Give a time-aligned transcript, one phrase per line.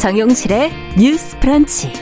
[0.00, 1.92] 정용실의 뉴스 프런치.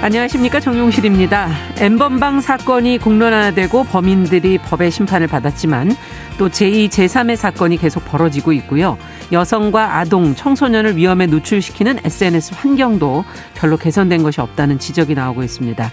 [0.00, 1.50] 안녕하십니까 정용실입니다.
[1.80, 5.94] 엠번방 사건이 공론화되고 범인들이 법의 심판을 받았지만
[6.38, 8.96] 또 제2, 제3의 사건이 계속 벌어지고 있고요.
[9.32, 15.92] 여성과 아동, 청소년을 위험에 노출시키는 SNS 환경도 별로 개선된 것이 없다는 지적이 나오고 있습니다.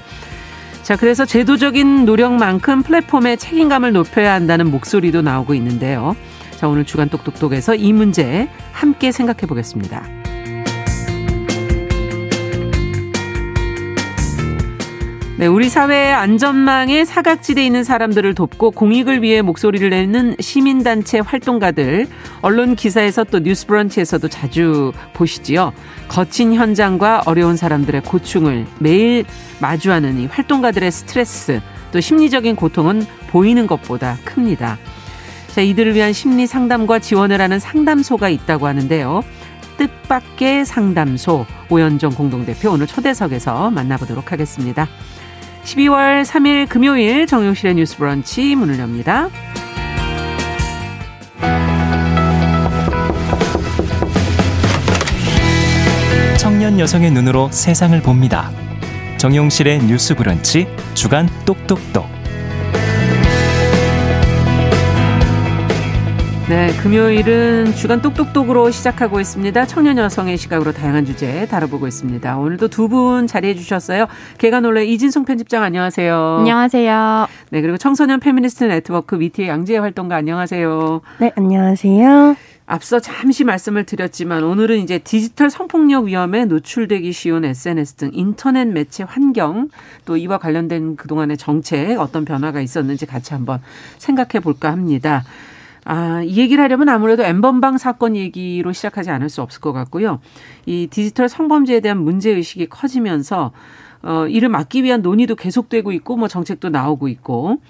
[0.81, 6.15] 자, 그래서 제도적인 노력만큼 플랫폼의 책임감을 높여야 한다는 목소리도 나오고 있는데요.
[6.57, 10.03] 자, 오늘 주간 똑똑똑에서 이 문제 함께 생각해 보겠습니다.
[15.37, 22.07] 네, 우리 사회의 안전망에 사각지대에 있는 사람들을 돕고 공익을 위해 목소리를 내는 시민단체 활동가들,
[22.41, 25.73] 언론 기사에서 또 뉴스 브런치에서도 자주 보시지요.
[26.07, 29.25] 거친 현장과 어려운 사람들의 고충을 매일
[29.61, 34.79] 마주하는 이 활동가들의 스트레스, 또 심리적인 고통은 보이는 것보다 큽니다.
[35.57, 39.23] 자, 이들을 위한 심리 상담과 지원을 하는 상담소가 있다고 하는데요.
[39.77, 44.87] 뜻밖의 상담소 오연정 공동대표 오늘 초대석에서 만나보도록 하겠습니다.
[45.63, 49.29] 12월 3일 금요일 정용실의 뉴스 브런치 문을 엽니다.
[56.37, 58.51] 청년 여성의 눈으로 세상을 봅니다.
[59.17, 62.16] 정용실의 뉴스 브런치 주간 똑똑똑.
[66.49, 69.65] 네, 금요일은 주간 똑똑똑으로 시작하고 있습니다.
[69.65, 72.37] 청년 여성의 시각으로 다양한 주제 다뤄보고 있습니다.
[72.37, 74.07] 오늘도 두 분 자리해 주셨어요.
[74.37, 76.37] 개가 놀래 이진송 편집장 안녕하세요.
[76.39, 77.27] 안녕하세요.
[77.49, 81.01] 네, 그리고 청소년 페미니스트 네트워크 미티의 양지혜 활동가 안녕하세요.
[81.19, 82.37] 네, 안녕하세요.
[82.65, 89.03] 앞서 잠시 말씀을 드렸지만 오늘은 이제 디지털 성폭력 위험에 노출되기 쉬운 SNS 등 인터넷 매체
[89.03, 89.67] 환경
[90.05, 93.61] 또 이와 관련된 그동안의 정책 어떤 변화가 있었는지 같이 한번
[93.97, 95.23] 생각해 볼까 합니다.
[95.89, 100.19] 아, 이 얘기를 하려면 아무래도 엠번방 사건 얘기로 시작하지 않을 수 없을 것 같고요.
[100.65, 103.53] 이 디지털 성범죄에 대한 문제 의식이 커지면서,
[104.03, 107.61] 어, 이를 막기 위한 논의도 계속되고 있고, 뭐 정책도 나오고 있고,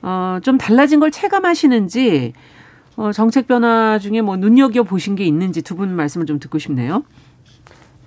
[0.00, 2.32] 어, 좀 달라진 걸 체감하시는지,
[2.96, 7.04] 어, 정책 변화 중에 뭐 눈여겨 보신 게 있는지 두 분 말씀을 좀 듣고 싶네요.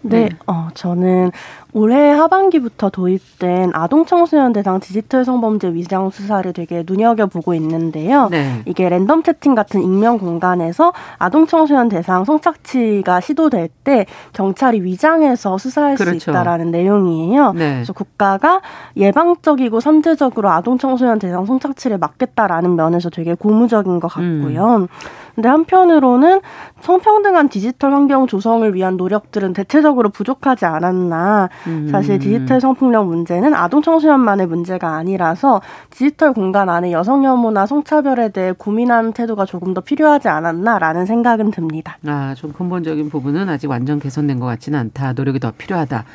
[0.03, 1.31] 네, 어, 저는
[1.73, 8.27] 올해 하반기부터 도입된 아동 청소년 대상 디지털 성범죄 위장 수사를 되게 눈여겨보고 있는데요.
[8.29, 8.61] 네.
[8.65, 15.95] 이게 랜덤 채팅 같은 익명 공간에서 아동 청소년 대상 성착취가 시도될 때 경찰이 위장해서 수사할
[15.95, 16.19] 그렇죠.
[16.19, 17.53] 수 있다라는 내용이에요.
[17.53, 17.73] 네.
[17.73, 18.61] 그래서 국가가
[18.95, 24.75] 예방적이고 선제적으로 아동 청소년 대상 성착취를 막겠다라는 면에서 되게 고무적인 것 같고요.
[24.81, 24.87] 음.
[25.35, 26.41] 근데 한편으로는
[26.81, 31.49] 성평등한 디지털 환경 조성을 위한 노력들은 대체적으로 부족하지 않았나.
[31.67, 31.87] 음.
[31.91, 38.51] 사실 디지털 성폭력 문제는 아동 청소년만의 문제가 아니라서 디지털 공간 안에 여성 혐오나 성차별에 대해
[38.51, 41.97] 고민하는 태도가 조금 더 필요하지 않았나라는 생각은 듭니다.
[42.05, 45.13] 아, 좀 근본적인 부분은 아직 완전 개선된 것 같지는 않다.
[45.13, 46.05] 노력이 더 필요하다.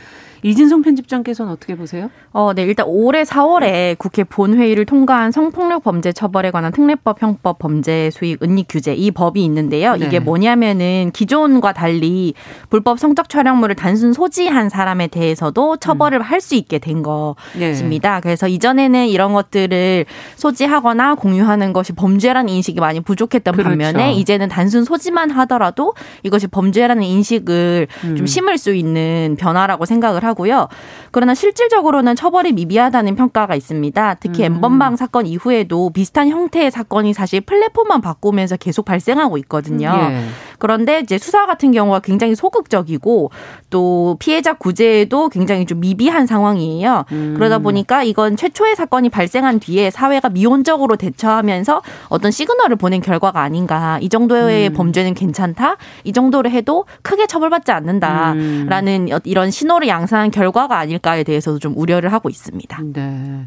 [0.43, 2.11] 이진성 편집장께서는 어떻게 보세요?
[2.33, 8.11] 어, 네, 일단 올해 4월에 국회 본회의를 통과한 성폭력 범죄 처벌에 관한 특례법 형법 범죄
[8.11, 9.97] 수익 은닉 규제 이 법이 있는데요.
[9.97, 10.07] 네.
[10.07, 12.35] 이게 뭐냐면은 기존과 달리
[12.71, 16.23] 불법 성적 촬영물을 단순 소지한 사람에 대해서도 처벌을 음.
[16.23, 18.15] 할수 있게 된 것입니다.
[18.17, 18.21] 네.
[18.21, 20.07] 그래서 이전에는 이런 것들을
[20.37, 23.69] 소지하거나 공유하는 것이 범죄라는 인식이 많이 부족했던 그렇죠.
[23.69, 28.17] 반면에 이제는 단순 소지만 하더라도 이것이 범죄라는 인식을 음.
[28.17, 30.69] 좀 심을 수 있는 변화라고 생각을 하고요.
[31.11, 34.15] 그러나 실질적으로는 처벌이 미비하다는 평가가 있습니다.
[34.21, 34.55] 특히 음.
[34.55, 39.93] 엠번방 사건 이후에도 비슷한 형태의 사건이 사실 플랫폼만 바꾸면서 계속 발생하고 있거든요.
[39.95, 40.25] 예.
[40.59, 43.31] 그런데 이제 수사 같은 경우가 굉장히 소극적이고
[43.71, 47.05] 또 피해자 구제에도 굉장히 좀 미비한 상황이에요.
[47.13, 47.35] 음.
[47.37, 53.99] 그러다 보니까 이건 최초의 사건이 발생한 뒤에 사회가 미온적으로 대처하면서 어떤 시그널을 보낸 결과가 아닌가.
[54.01, 54.73] 이 정도의 음.
[54.75, 55.77] 범죄는 괜찮다.
[56.05, 59.19] 이 정도를 해도 크게 처벌받지 않는다라는 음.
[59.25, 62.83] 이런 신호를 양산한 결과가 아닐까에 대해서도 좀 우려를 하고 있습니다.
[62.93, 63.47] 네.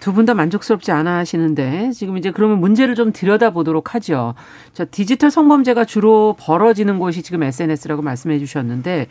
[0.00, 4.34] 두 분 다 만족스럽지 않아 하시는데 지금 이제 그러면 문제를 좀 들여다보도록 하죠.
[4.72, 9.06] 자, 디지털 성범죄가 주로 벌어지는 곳이 지금 SNS라고 말씀해 주셨는데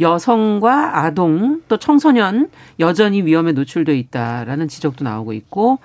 [0.00, 2.48] 여성과 아동 또 청소년
[2.80, 5.78] 여전히 위험에 노출돼 있다라는 지적도 나오고 있고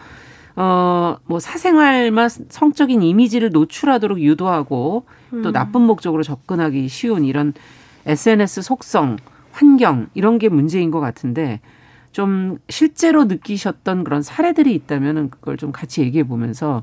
[0.55, 5.51] 어, 뭐 사생활만 성적인 이미지를 노출하도록 유도하고 또 음.
[5.51, 7.53] 나쁜 목적으로 접근하기 쉬운 이런
[8.05, 9.17] SNS 속성,
[9.51, 11.59] 환경 이런 게 문제인 것 같은데
[12.17, 16.81] 좀 실제로 느끼셨던 그런 사례들이 있다면 그걸 좀 같이 얘기해 보면서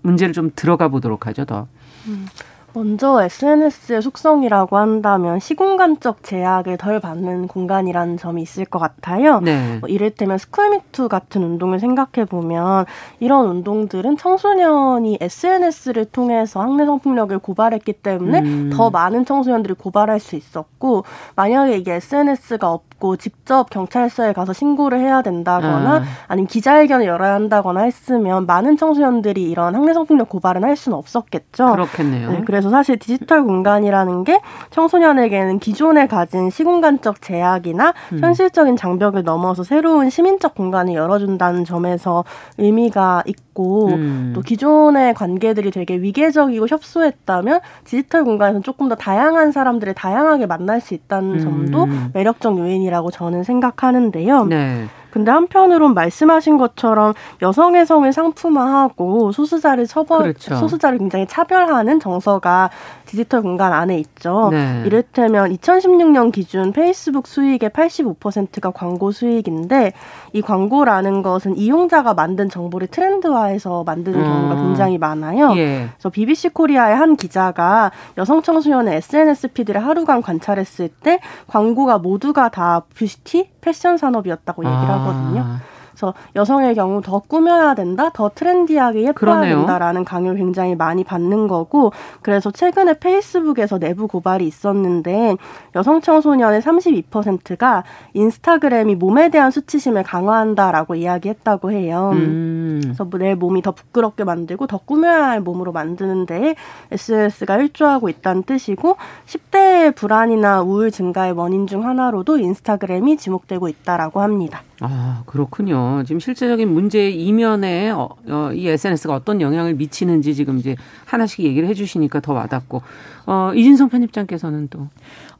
[0.00, 1.68] 문제를 좀 들어가 보도록 하죠, 더.
[2.06, 2.26] 음.
[2.72, 9.40] 먼저 SNS의 속성이라고 한다면 시공간적 제약을 덜 받는 공간이라는 점이 있을 것 같아요.
[9.40, 9.78] 네.
[9.80, 12.86] 뭐 이를테면 스쿨미투 같은 운동을 생각해 보면
[13.18, 18.70] 이런 운동들은 청소년이 SNS를 통해서 학내 성폭력을 고발했기 때문에 음.
[18.72, 21.04] 더 많은 청소년들이 고발할 수 있었고
[21.34, 22.70] 만약에 이게 SNS가
[23.00, 29.74] 없고 직접 경찰서에 가서 신고를 해야 된다거나 아니면 기자회견을 열어야 한다거나 했으면 많은 청소년들이 이런
[29.74, 31.72] 학내 성폭력 고발은 할 수는 없었겠죠.
[31.72, 32.30] 그렇겠네요.
[32.30, 38.18] 네, 그래서 사실 디지털 공간이라는 게 청소년에게는 기존에 가진 시공간적 제약이나 음.
[38.20, 42.24] 현실적인 장벽을 넘어서 새로운 시민적 공간을 열어준다는 점에서
[42.58, 43.49] 의미가 있고
[43.88, 44.32] 음.
[44.34, 50.94] 또 기존의 관계들이 되게 위계적이고 협소했다면 디지털 공간에서 조금 더 다양한 사람들을 다양하게 만날 수
[50.94, 51.40] 있다는 음.
[51.40, 54.44] 점도 매력적 요인이라고 저는 생각하는데요.
[54.44, 54.86] 네.
[55.10, 60.56] 근데 한편으론 말씀하신 것처럼 여성의 성을 상품화하고 소수자를 처벌 그렇죠.
[60.56, 62.70] 소수자를 굉장히 차별하는 정서가
[63.10, 64.50] 디지털 공간 안에 있죠.
[64.52, 64.84] 네.
[64.86, 69.92] 이를테면 2016년 기준 페이스북 수익의 85%가 광고 수익인데
[70.32, 74.24] 이 광고라는 것은 이용자가 만든 정보를 트렌드화해서 만드는 음.
[74.24, 75.56] 경우가 굉장히 많아요.
[75.56, 75.88] 예.
[75.92, 81.18] 그래서 BBC 코리아의 한 기자가 여성 청소년의 SNS 피드를 하루간 관찰했을 때
[81.48, 85.00] 광고가 모두가 다 뷰티, 패션 산업이었다고 얘기를 아.
[85.00, 85.58] 하거든요.
[86.00, 89.56] 그래서 여성의 경우 더 꾸며야 된다, 더 트렌디하게 예뻐야 그러네요.
[89.58, 91.92] 된다라는 강요를 굉장히 많이 받는 거고,
[92.22, 95.36] 그래서 최근에 페이스북에서 내부 고발이 있었는데
[95.76, 102.12] 여성 청소년의 32%가 인스타그램이 몸에 대한 수치심을 강화한다라고 이야기했다고 해요.
[102.14, 102.80] 음.
[102.82, 106.54] 그래서 뭐내 몸이 더 부끄럽게 만들고 더 꾸며야 할 몸으로 만드는데
[106.90, 114.62] SNS가 일조하고 있다는 뜻이고 10대의 불안이나 우울 증가의 원인 중 하나로도 인스타그램이 지목되고 있다라고 합니다.
[114.82, 116.02] 아, 그렇군요.
[116.06, 120.74] 지금 실제적인 문제 이면에 어, 어, 이 SNS가 어떤 영향을 미치는지 지금 이제
[121.04, 122.82] 하나씩 얘기를 해 주시니까 더 와닿고.
[123.26, 124.88] 어, 이진성 편집장께서는 또.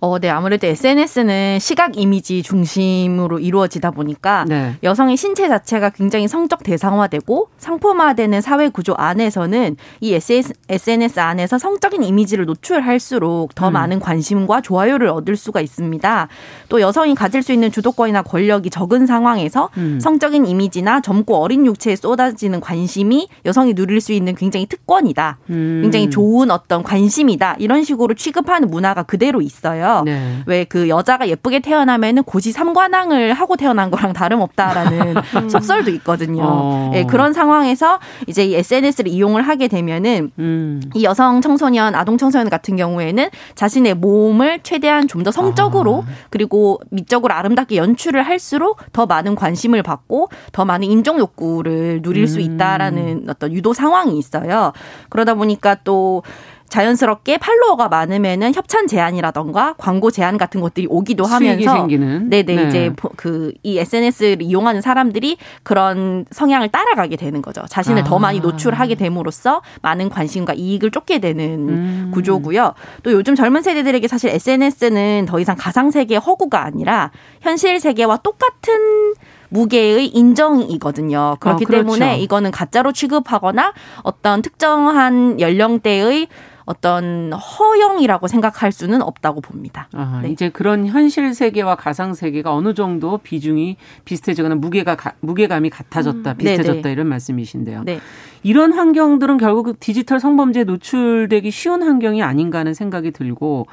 [0.03, 0.31] 어, 네.
[0.31, 4.75] 아무래도 SNS는 시각 이미지 중심으로 이루어지다 보니까 네.
[4.83, 12.47] 여성의 신체 자체가 굉장히 성적 대상화되고 상품화되는 사회 구조 안에서는 이 SNS 안에서 성적인 이미지를
[12.47, 13.75] 노출할수록 더 음.
[13.75, 16.29] 많은 관심과 좋아요를 얻을 수가 있습니다.
[16.71, 20.01] 또 여성이 가질 수 있는 주도권이나 권력이 적은 상황에서 음.
[20.01, 25.39] 성적인 이미지나 젊고 어린 육체에 쏟아지는 관심이 여성이 누릴 수 있는 굉장히 특권이다.
[25.51, 25.81] 음.
[25.83, 27.57] 굉장히 좋은 어떤 관심이다.
[27.59, 29.90] 이런 식으로 취급하는 문화가 그대로 있어요.
[29.91, 30.03] 있어요.
[30.05, 30.43] 네.
[30.47, 35.49] 왜그 여자가 예쁘게 태어나면은 고지 삼관왕을 하고 태어난 거랑 다름없다라는 음.
[35.49, 36.43] 속설도 있거든요.
[36.45, 36.91] 어.
[36.93, 40.83] 네, 그런 상황에서 이제 이 SNS를 이용을 하게 되면은 음.
[40.95, 46.11] 이 여성 청소년, 아동 청소년 같은 경우에는 자신의 몸을 최대한 좀 더 성적으로 아.
[46.31, 52.27] 그리고 미적으로 아름답게 연출을 할수록 더 많은 관심을 받고 더 많은 인정 욕구를 누릴 음.
[52.27, 54.73] 수 있다라는 어떤 유도 상황이 있어요.
[55.11, 56.23] 그러다 보니까 또
[56.71, 62.31] 자연스럽게 팔로워가 많으면은 협찬 제한이라던가 광고 제한 같은 것들이 오기도 하면서 생기는.
[62.31, 62.69] 네네 네.
[62.69, 67.63] 이제 그 이 SNS를 이용하는 사람들이 그런 성향을 따라가게 되는 거죠.
[67.69, 68.05] 자신을 아.
[68.05, 72.11] 더 많이 노출하게 됨으로써 많은 관심과 이익을 쫓게 되는 음.
[72.13, 72.75] 구조고요.
[73.03, 79.15] 또 요즘 젊은 세대들에게 사실 SNS는 더 이상 가상 세계 허구가 아니라 현실 세계와 똑같은
[79.51, 81.37] 무게의 인정이거든요.
[81.41, 81.85] 그렇기 아, 그렇죠.
[81.85, 86.29] 때문에 이거는 가짜로 취급하거나 어떤 특정한 연령대의
[86.71, 89.89] 어떤 허용이라고 생각할 수는 없다고 봅니다.
[89.93, 90.31] 아, 네.
[90.31, 96.83] 이제 그런 현실 세계와 가상 세계가 어느 정도 비중이 비슷해지거나 무게가 무게감이 같아졌다, 음, 비슷해졌다
[96.83, 96.93] 네네.
[96.93, 97.83] 이런 말씀이신데요.
[97.83, 97.99] 네.
[98.45, 103.67] 이런 환경들은 결국 디지털 성범죄에 노출되기 쉬운 환경이 아닌가 하는 생각이 들고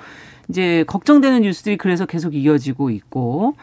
[0.49, 3.53] 이제 걱정되는 뉴스들이 그래서 계속 이어지고 있고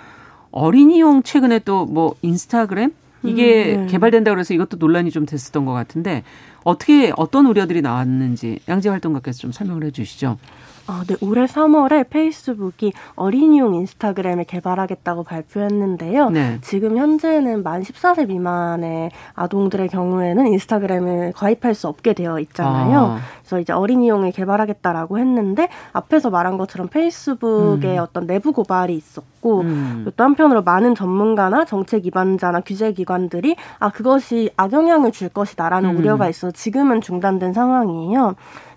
[0.53, 2.93] 어린이용 최근에 또 뭐 인스타그램
[3.25, 3.93] 이게 음, 네.
[3.93, 6.23] 개발된다 그래서 이것도 논란이 좀 됐었던 것 같은데
[6.63, 10.39] 어떻게 어떤 우려들이 나왔는지 양재 활동가께서 좀 설명을 해주시죠.
[10.87, 16.31] 어, 네, 올해 3월에 페이스북이 어린이용 인스타그램을 개발하겠다고 발표했는데요.
[16.31, 16.59] 네.
[16.61, 22.99] 지금 현재는 만 14세 미만의 아동들의 경우에는 인스타그램을 가입할 수 없게 되어 있잖아요.
[22.99, 23.19] 아.
[23.41, 28.03] 그래서 이제 어린이용을 개발하겠다라고 했는데 앞에서 말한 것처럼 페이스북에 음.
[28.03, 30.11] 어떤 내부 고발이 있었고 음.
[30.17, 35.97] 또 한편으로 많은 전문가나 정책 위반자나 규제 기관들이 아 그것이 악영향을 줄 것이다라는 음.
[35.97, 38.35] 우려가 있어 지금은 중단된 상황이에요.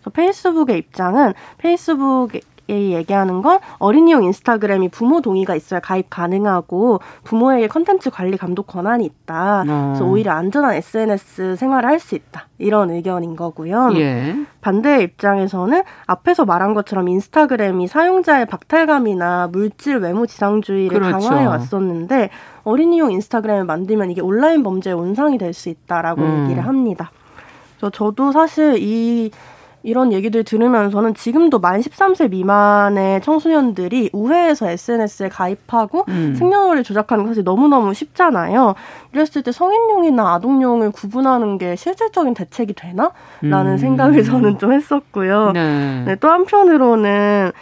[0.10, 2.30] 페이스북의 입장은 페이스북
[2.70, 9.06] 이 얘기하는 건 어린이용 인스타그램이 부모 동의가 있어야 가입 가능하고 부모에게 컨텐츠 관리 감독 권한이
[9.06, 9.62] 있다.
[9.66, 9.94] 어.
[9.96, 12.48] 그래서 오히려 안전한 SNS 생활을 할 수 있다.
[12.58, 13.92] 이런 의견인 거고요.
[13.96, 14.36] 예.
[14.60, 21.26] 반대의 입장에서는 앞에서 말한 것처럼 인스타그램이 사용자의 박탈감이나 물질 외모 지상주의를 그렇죠.
[21.26, 22.30] 강화해 왔었는데
[22.66, 26.44] 어린이용 인스타그램을 만들면 이게 온라인 범죄의 온상이 될 수 있다라고 음.
[26.44, 27.12] 얘기를 합니다.
[27.94, 29.32] 저도 사실 이
[29.88, 36.36] 이런 얘기들 들으면서는 지금도 만 13세 미만의 청소년들이 우회해서 SNS에 가입하고 음.
[36.38, 38.76] 생년월일 조작하는 거 사실 너무너무 쉽잖아요.
[39.14, 43.12] 이랬을 때 성인용이나 아동용을 구분하는 게 실질적인 대책이 되나?
[43.40, 43.78] 라는 음.
[43.78, 45.54] 생각을 저는 좀 했었고요.
[45.54, 46.04] 네.
[46.06, 47.54] 네, 또 한편으로는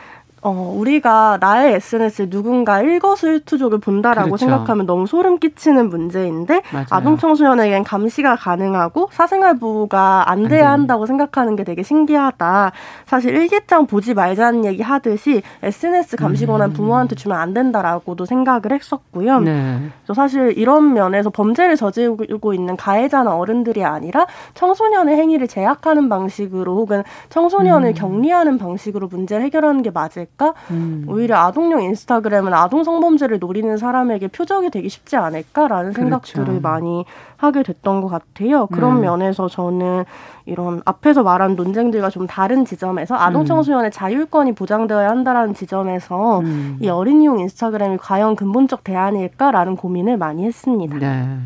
[0.46, 4.46] 어, 우리가 나의 SNS에 누군가 일거수일투족을 본다라고 그렇죠.
[4.46, 6.86] 생각하면 너무 소름 끼치는 문제인데 맞아요.
[6.92, 12.74] 아동 청소년에겐 감시가 가능하고 사생활 보호가 안 돼야 한다고 생각하는 게 되게 신기하다.
[13.08, 16.74] 사실 일기장 보지 말자는 얘기 하듯이 SNS 감시 권한 음.
[16.74, 19.40] 부모한테 주면 안 된다라고도 생각을 했었고요.
[19.40, 19.90] 네.
[20.14, 27.90] 사실 이런 면에서 범죄를 저지르고 있는 가해자나 어른들이 아니라 청소년의 행위를 제약하는 방식으로 혹은 청소년을
[27.90, 27.94] 음.
[27.96, 30.35] 격리하는 방식으로 문제를 해결하는 게 맞을까?
[30.36, 30.54] 않을까?
[30.72, 31.06] 음.
[31.08, 36.02] 오히려 아동용 인스타그램은 아동 성범죄를 노리는 사람에게 표적이 되기 쉽지 않을까라는 그렇죠.
[36.34, 37.06] 생각들을 많이
[37.38, 38.68] 하게 됐던 것 같아요.
[38.68, 39.02] 그런 음.
[39.02, 40.06] 면에서 저는
[40.46, 43.46] 이런 앞에서 말한 논쟁들과 좀 다른 지점에서 아동 음.
[43.46, 46.78] 청소년의 자율권이 보장되어야 한다라는 지점에서 음.
[46.80, 50.98] 이 어린이용 인스타그램이 과연 근본적 대안일까라는 고민을 많이 했습니다.
[50.98, 51.40] 네.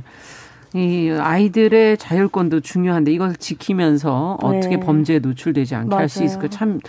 [0.75, 4.47] 이 아이들의 자율권도 중요한데 이걸 지키면서 네.
[4.59, 6.79] 어떻게 범죄에 노출되지 않게 할 수 있을까 참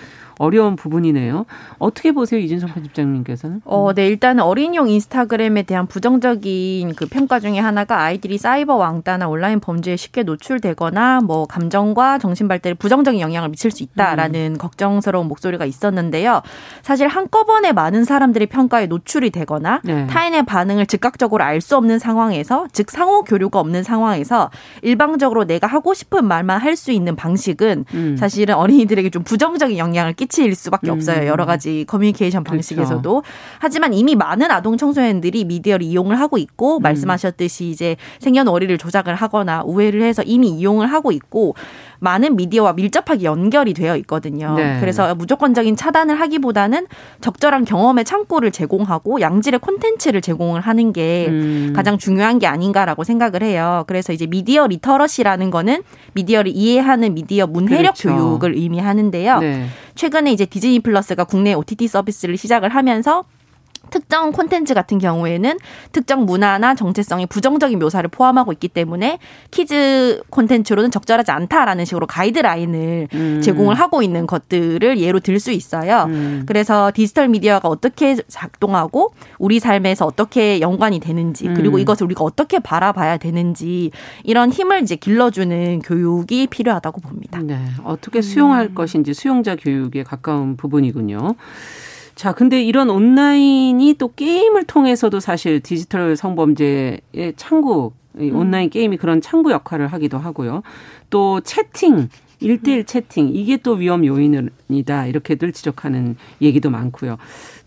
[0.40, 1.44] 어려운 부분이네요.
[1.78, 3.60] 어떻게 보세요, 이진성 편집장님께서는?
[3.66, 9.60] 어, 네, 일단 어린이용 인스타그램에 대한 부정적인 그 평가 중에 하나가 아이들이 사이버 왕따나 온라인
[9.60, 14.58] 범죄에 쉽게 노출되거나 뭐 감정과 정신 발달에 부정적인 영향을 미칠 수 있다라는 음.
[14.58, 16.40] 걱정스러운 목소리가 있었는데요.
[16.80, 20.06] 사실 한꺼번에 많은 사람들이 평가에 노출이 되거나 네.
[20.06, 25.92] 타인의 반응을 즉각적으로 알 수 없는 상황에서 즉 상호 교류가 없는 상황에서 일방적으로 내가 하고
[25.92, 28.16] 싶은 말만 할 수 있는 방식은 음.
[28.16, 30.94] 사실은 어린이들에게 좀 부정적인 영향을 끼 끝일 수밖에 음.
[30.94, 31.26] 없어요.
[31.26, 32.56] 여러 가지 커뮤니케이션 그렇죠.
[32.56, 33.22] 방식에서도.
[33.22, 33.22] 그렇죠.
[33.58, 36.82] 하지만 이미 많은 아동 청소년들이 미디어를 이용을 하고 있고 음.
[36.82, 41.54] 말씀하셨듯이 이제 생년월일을 조작을 하거나 우회를 해서 이미 이용을 하고 있고
[41.98, 44.54] 많은 미디어와 밀접하게 연결이 되어 있거든요.
[44.54, 44.78] 네.
[44.80, 46.86] 그래서 무조건적인 차단을 하기보다는
[47.20, 51.72] 적절한 경험의 창구를 제공하고 양질의 콘텐츠를 제공을 하는 게 음.
[51.76, 53.84] 가장 중요한 게 아닌가라고 생각을 해요.
[53.86, 55.82] 그래서 이제 미디어 literacy라는 거는
[56.14, 58.08] 미디어를 이해하는 미디어 문해력 그렇죠.
[58.08, 59.38] 교육을 의미하는데요.
[59.40, 59.66] 네.
[59.94, 63.24] 최근에 이제 디즈니 플러스가 국내 OTT 서비스를 시작을 하면서
[63.90, 65.58] 특정 콘텐츠 같은 경우에는
[65.90, 69.18] 특정 문화나 정체성의 부정적인 묘사를 포함하고 있기 때문에
[69.50, 73.40] kids 콘텐츠로는 적절하지 않다라는 식으로 가이드라인을 음.
[73.42, 76.04] 제공을 하고 있는 것들을 예로 들 수 있어요.
[76.08, 76.42] 음.
[76.46, 81.80] 그래서 디지털 미디어가 어떻게 작동하고 우리 삶에서 어떻게 연관이 되는지 그리고 음.
[81.80, 83.90] 이것을 우리가 어떻게 바라봐야 되는지
[84.22, 87.40] 이런 힘을 이제 길러주는 교육이 필요하다고 봅니다.
[87.42, 87.58] 네.
[87.84, 88.74] 어떻게 수용할 음.
[88.74, 91.34] 것인지 수용자 교육에 가까운 부분이군요.
[92.20, 97.00] 자, 근데 이런 온라인이 또 게임을 통해서도 사실 디지털 성범죄의
[97.36, 98.36] 창구, 음.
[98.36, 100.62] 온라인 게임이 그런 창구 역할을 하기도 하고요.
[101.08, 102.10] 또 채팅,
[102.40, 105.06] 일대일 채팅, 이게 또 위험 요인이다.
[105.06, 107.16] 이렇게들 지적하는 얘기도 많고요.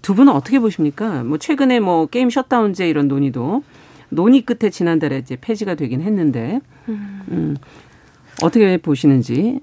[0.04, 1.24] 두 분은 어떻게 보십니까?
[1.24, 3.64] 뭐 최근에 뭐 게임 셧다운제 이런 논의도
[4.10, 7.58] 논의 끝에 지난달에 이제 폐지가 되긴 했는데, 음,
[8.44, 9.60] 어떻게 보시는지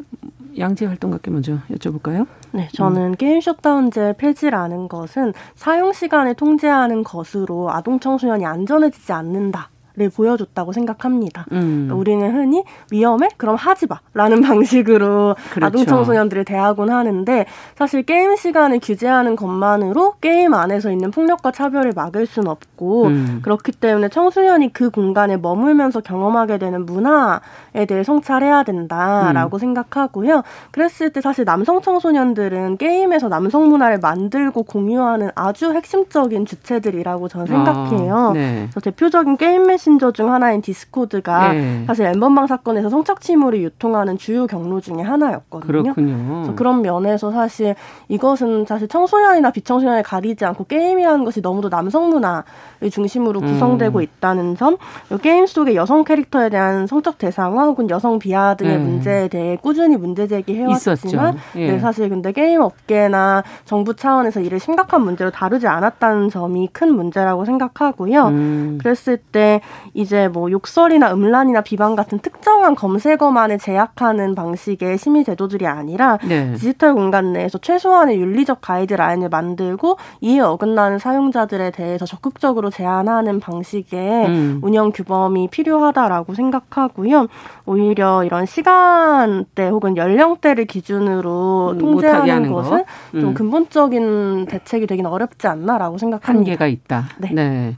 [0.59, 2.27] 양재 활동가께 먼저 여쭤볼까요?
[2.53, 3.17] 네, 저는 음.
[3.17, 9.71] 게임 셧다운제 폐지라는 것은 사용 시간을 통제하는 것으로 아동 청소년이 안전해지지 않는다.
[9.97, 11.47] 를 보여줬다고 생각합니다.
[11.51, 11.89] 음.
[11.89, 13.29] 그러니까 우리는 흔히 위험해?
[13.37, 13.99] 그럼 하지 마.
[14.15, 15.67] 라는 방식으로 그렇죠.
[15.67, 22.27] 아동 청소년들을 대하곤 하는데 사실 게임 시간을 규제하는 것만으로 게임 안에서 있는 폭력과 차별을 막을
[22.27, 23.41] 순 없고 음.
[23.43, 29.59] 그렇기 때문에 청소년이 그 공간에 머물면서 경험하게 되는 문화에 대해 성찰해야 된다라고 음.
[29.59, 30.43] 생각하고요.
[30.71, 38.17] 그랬을 때 사실 남성 청소년들은 게임에서 남성 문화를 만들고 공유하는 아주 핵심적인 주체들이라고 저는 생각해요.
[38.17, 38.69] 아, 네.
[38.71, 41.85] 그래서 대표적인 게임 메신저 중 하나인 디스코드가 네.
[41.87, 45.95] 사실 N번방 사건에서 성착취물을 유통하는 주요 경로 중에 하나였거든요.
[45.95, 46.55] 그렇군요.
[46.55, 47.75] 그런 면에서 사실
[48.09, 54.03] 이것은 사실 청소년이나 비청소년을 가리지 않고 게임이라는 것이 너무도 남성 문화를 중심으로 구성되고 음.
[54.03, 54.77] 있다는 점,
[55.23, 58.85] 게임 속의 여성 캐릭터에 대한 성적 대상화 혹은 여성 비하 등의 네.
[58.85, 61.73] 문제에 대해 꾸준히 문제 제기해왔지만, 예.
[61.73, 67.47] 네, 사실 근데 게임 업계나 정부 차원에서 이를 심각한 문제로 다루지 않았다는 점이 큰 문제라고
[67.47, 68.27] 생각하고요.
[68.27, 68.79] 음.
[68.81, 69.61] 그랬을 때
[69.95, 76.53] 이제 뭐 욕설이나 음란이나 비방 같은 특정한 검색어만을 제약하는 방식의 심의 제도들이 아니라 네.
[76.55, 84.61] 디지털 공간 내에서 최소한의 윤리적 가이드라인을 만들고 이에 어긋나는 사용자들에 대해서 적극적으로 제한하는 방식의 음.
[84.63, 87.27] 운영 규범이 필요하다라고 생각하고요.
[87.67, 92.85] 오히려 이런 시간대 혹은 연령대를 기준으로 음, 통제하는 것은
[93.15, 93.21] 음.
[93.21, 96.39] 좀 근본적인 대책이 되긴 어렵지 않나라고 생각합니다.
[96.51, 97.09] 한계가 있다.
[97.19, 97.31] 네.
[97.33, 97.77] 네.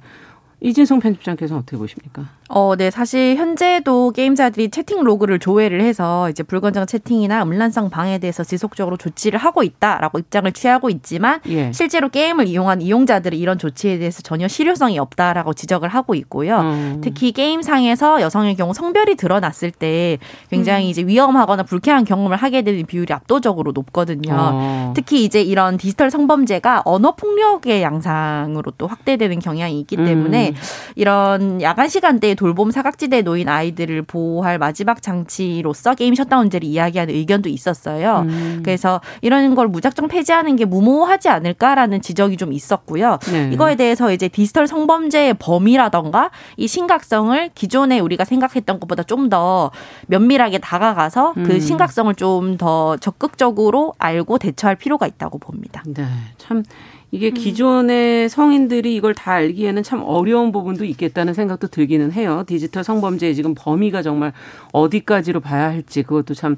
[0.62, 2.28] 이진성 편집장께서는 어떻게 보십니까?
[2.48, 2.90] 어, 네.
[2.90, 9.38] 사실 현재도 게임사들이 채팅 로그를 조회를 해서 이제 불건전 채팅이나 음란성 방해에 대해서 지속적으로 조치를
[9.38, 11.72] 하고 있다라고 입장을 취하고 있지만 예.
[11.72, 16.60] 실제로 게임을 이용한 이용자들이 이런 조치에 대해서 전혀 실효성이 없다라고 지적을 하고 있고요.
[16.60, 17.00] 음.
[17.02, 20.18] 특히 게임상에서 여성의 경우 성별이 드러났을 때
[20.50, 20.90] 굉장히 음.
[20.90, 24.34] 이제 위험하거나 불쾌한 경험을 하게 되는 비율이 압도적으로 높거든요.
[24.36, 24.92] 어.
[24.94, 30.54] 특히 이제 이런 디지털 성범죄가 언어 폭력의 양상으로 또 확대되는 경향이 있기 때문에 음.
[30.96, 38.26] 이런 야간 시간대에 돌봄 사각지대에 놓인 아이들을 보호할 마지막 장치로서 게임 셧다운제를 이야기하는 의견도 있었어요.
[38.28, 38.62] 음.
[38.64, 43.20] 그래서 이런 걸 무작정 폐지하는 게 무모하지 않을까라는 지적이 좀 있었고요.
[43.30, 43.50] 네.
[43.52, 49.70] 이거에 대해서 이제 디지털 성범죄의 범위라던가 이 심각성을 기존에 우리가 생각했던 것보다 좀 더
[50.08, 51.44] 면밀하게 다가가서 그 음.
[51.44, 55.84] 그 심각성을 좀 더 적극적으로 알고 대처할 필요가 있다고 봅니다.
[55.86, 56.04] 네.
[56.38, 56.64] 참
[57.12, 57.34] 이게 음.
[57.34, 62.42] 기존의 성인들이 이걸 다 알기에는 참 어려운 부분도 있겠다는 생각도 들기는 해요.
[62.46, 64.32] 디지털 성범죄의 지금 범위가 정말
[64.72, 66.56] 어디까지로 봐야 할지 그것도 참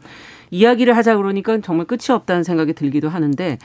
[0.53, 3.59] 이야기를 하자 그러니까 정말 끝이 없다는 생각이 들기도 하는데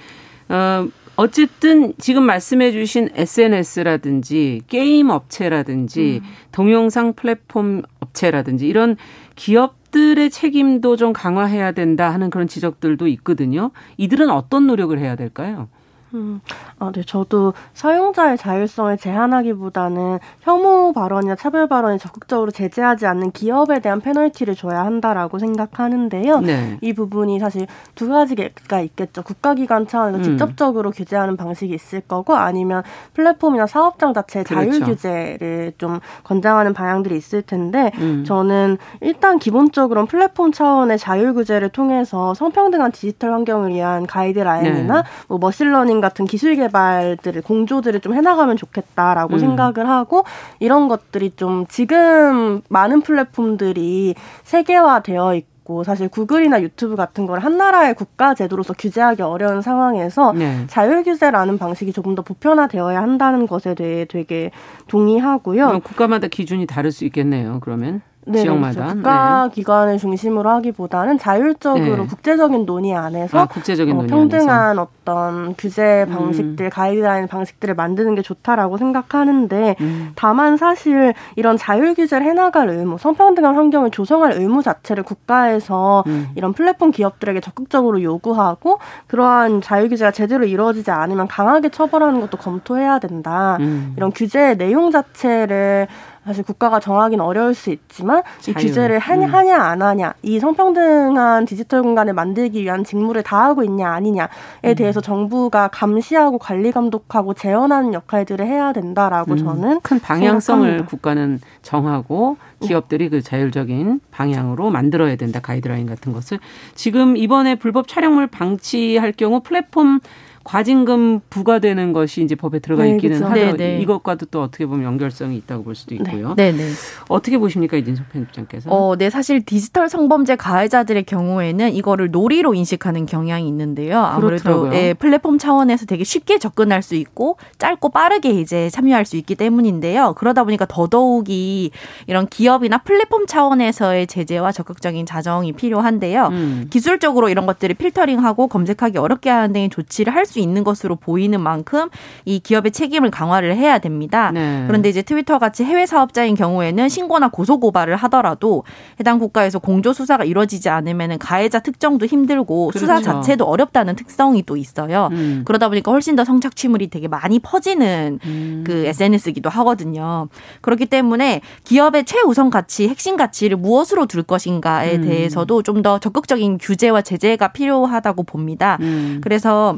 [0.50, 6.30] 어 어쨌든 지금 말씀해 주신 SNS라든지 게임 업체라든지 음.
[6.52, 8.96] 동영상 플랫폼 업체라든지 이런
[9.36, 13.70] 기업들의 책임도 좀 강화해야 된다 하는 그런 지적들도 있거든요.
[13.98, 15.68] 이들은 어떤 노력을 해야 될까요?
[16.14, 16.42] 음,
[16.80, 17.04] 아, 네.
[17.04, 24.86] 저도 사용자의 자율성을 제한하기보다는 혐오 발언이나 차별 발언이 적극적으로 제재하지 않는 기업에 대한 페널티를 줘야
[24.86, 26.40] 한다라고 생각하는데요.
[26.40, 26.78] 네.
[26.82, 29.24] 이 부분이 사실 두 가지가 있겠죠.
[29.24, 30.24] 국가기관 차원에서 음.
[30.24, 32.84] 직접적으로 규제하는 방식이 있을 거고 아니면
[33.14, 34.72] 플랫폼이나 사업장 자체의 그렇죠.
[34.72, 38.24] 자율 규제를 좀 권장하는 방향들이 있을 텐데 음.
[38.26, 45.08] 저는 일단 기본적으로 플랫폼 차원의 자율 규제를 통해서 성평등한 디지털 환경을 위한 가이드라인이나 네.
[45.28, 49.40] 뭐 machine learning 같은 기술 개발들을 공조들을 좀 해나가면 좋겠다라고 음.
[49.40, 50.24] 생각을 하고
[50.60, 57.94] 이런 것들이 좀 지금 많은 플랫폼들이 세계화되어 있고 사실 구글이나 유튜브 같은 걸 한 나라의
[57.94, 60.66] 국가 제도로서 규제하기 어려운 상황에서 네.
[60.68, 64.50] 자율 규제라는 방식이 조금 더 보편화되어야 한다는 것에 대해 되게
[64.88, 65.80] 동의하고요.
[65.84, 67.60] 국가마다 기준이 다를 수 있겠네요.
[67.62, 68.96] 그러면 네, 지역마다 그렇죠.
[68.96, 69.56] 국가 네.
[69.56, 72.06] 기관을 중심으로 하기보다는 자율적으로 네.
[72.06, 74.88] 국제적인 논의 안에서 아, 국제적인 어, 논의 평등한 안에서.
[75.10, 76.14] 어떤 규제 음.
[76.14, 76.70] 방식들, 음.
[76.70, 80.12] 가이드라인 방식들을 만드는 게 좋다라고 생각하는데 음.
[80.16, 86.30] 다만 사실 이런 자율 규제를 해나갈 의무, 성평등한 환경을 조성할 의무 자체를 국가에서 음.
[86.36, 93.00] 이런 플랫폼 기업들에게 적극적으로 요구하고 그러한 자율 규제가 제대로 이루어지지 않으면 강하게 처벌하는 것도 검토해야
[93.00, 93.58] 된다.
[93.60, 93.94] 음.
[93.98, 95.88] 이런 규제의 내용 자체를
[96.30, 99.34] 사실 국가가 정하기는 어려울 수 있지만 이 규제를 하냐, 음.
[99.34, 104.28] 하냐 안 하냐 이 성평등한 디지털 공간을 만들기 위한 직무를 다하고 있냐 아니냐에
[104.66, 104.76] 음.
[104.76, 109.38] 대해서 정부가 감시하고 관리 감독하고 재현하는 역할들을 해야 된다라고 음.
[109.38, 110.86] 저는 큰 방향성을 생각합니다.
[110.86, 116.38] 국가는 정하고 기업들이 그 자율적인 방향으로 만들어야 된다 가이드라인 같은 것을
[116.76, 120.00] 지금 이번에 불법 촬영물 방치할 경우 플랫폼
[120.44, 123.32] 과징금 부과되는 것이 이제 법에 들어가 네, 있기는 그렇죠.
[123.32, 123.58] 하죠.
[123.58, 123.82] 네, 네.
[123.82, 126.34] 이것과도 또 어떻게 보면 연결성이 있다고 볼 수도 있고요.
[126.36, 126.70] 네, 네.
[127.08, 128.70] 어떻게 보십니까 이진석 편집장께서?
[128.70, 134.00] 어, 네, 사실 디지털 성범죄 가해자들의 경우에는 이거를 놀이로 인식하는 경향이 있는데요.
[134.00, 139.36] 아무래도 예, 플랫폼 차원에서 되게 쉽게 접근할 수 있고 짧고 빠르게 이제 참여할 수 있기
[139.36, 140.14] 때문인데요.
[140.18, 141.72] 그러다 보니까 더더욱이
[142.08, 146.28] 이런 기업이나 플랫폼 차원에서의 제재와 적극적인 자정이 필요한데요.
[146.28, 146.68] 음.
[146.70, 151.90] 기술적으로 이런 것들을 필터링하고 검색하기 어렵게 하는 등의 조치를 할수 있는 것으로 보이는 만큼
[152.24, 154.30] 이 기업의 책임을 강화를 해야 됩니다.
[154.32, 154.66] 네.
[154.68, 158.64] 그런데 이제 트위터 같이 해외 사업자인 경우에는 신고나 고소 고발을 하더라도
[159.00, 162.80] 해당 국가에서 공조 수사가 이루어지지 않으면 가해자 특정도 힘들고 그렇죠.
[162.80, 165.10] 수사 자체도 어렵다는 특성이 또 있어요.
[165.12, 165.42] 음.
[165.46, 168.64] 그러다 보니까 훨씬 더 성착취물이 되게 많이 퍼지는 음.
[168.66, 170.28] 그 SNS이기도 하거든요.
[170.62, 175.02] 그렇기 때문에 기업의 최우선 가치, 핵심 가치를 무엇으로 둘 것인가에 음.
[175.02, 178.78] 대해서도 좀 더 적극적인 규제와 제재가 필요하다고 봅니다.
[178.82, 179.20] 음.
[179.24, 179.78] 그래서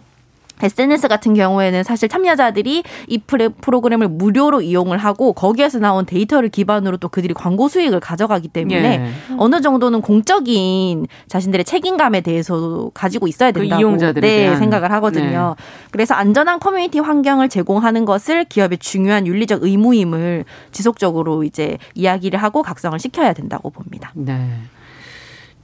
[0.63, 7.10] SNS 같은 경우에는 사실 참여자들이 이 프로그램을 무료로 이용을 하고 거기에서 나온 데이터를 기반으로 또
[7.10, 9.36] 그들이 광고 수익을 가져가기 때문에 예.
[9.38, 15.56] 어느 정도는 공적인 자신들의 책임감에 대해서 가지고 있어야 그 된다고 그 네, 생각을 하거든요.
[15.58, 15.63] 네.
[15.91, 22.97] 그래서 안전한 커뮤니티 환경을 제공하는 것을 기업의 중요한 윤리적 의무임을 지속적으로 이제 이야기를 하고 각성을
[23.00, 24.12] 시켜야 된다고 봅니다.
[24.15, 24.50] 네.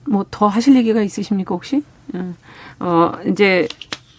[0.08, 1.84] 뭐 더 하실 얘기가 있으십니까 혹시?
[2.80, 3.68] 어 이제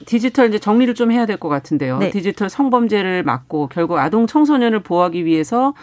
[0.06, 1.98] 디지털 이제 정리를 좀 해야 될 것 같은데요.
[1.98, 2.10] 네.
[2.10, 5.74] 디지털 성범죄를 막고 결국 아동 청소년을 보호하기 위해서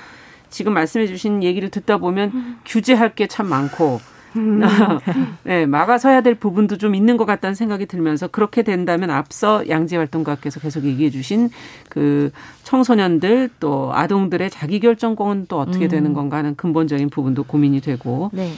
[0.49, 2.57] 지금 말씀해 주신 얘기를 듣다 보면 음.
[2.65, 3.99] 규제할 게 참 많고
[5.43, 10.59] 네, 막아서야 될 부분도 좀 있는 것 같다는 생각이 들면서 그렇게 된다면 앞서 양재 활동가께서
[10.59, 11.49] 계속 얘기해 주신
[11.89, 12.31] 그
[12.63, 15.89] 청소년들 또 아동들의 자기 결정권은 또 어떻게 음.
[15.89, 18.51] 되는 건가 하는 근본적인 부분도 고민이 되고 네.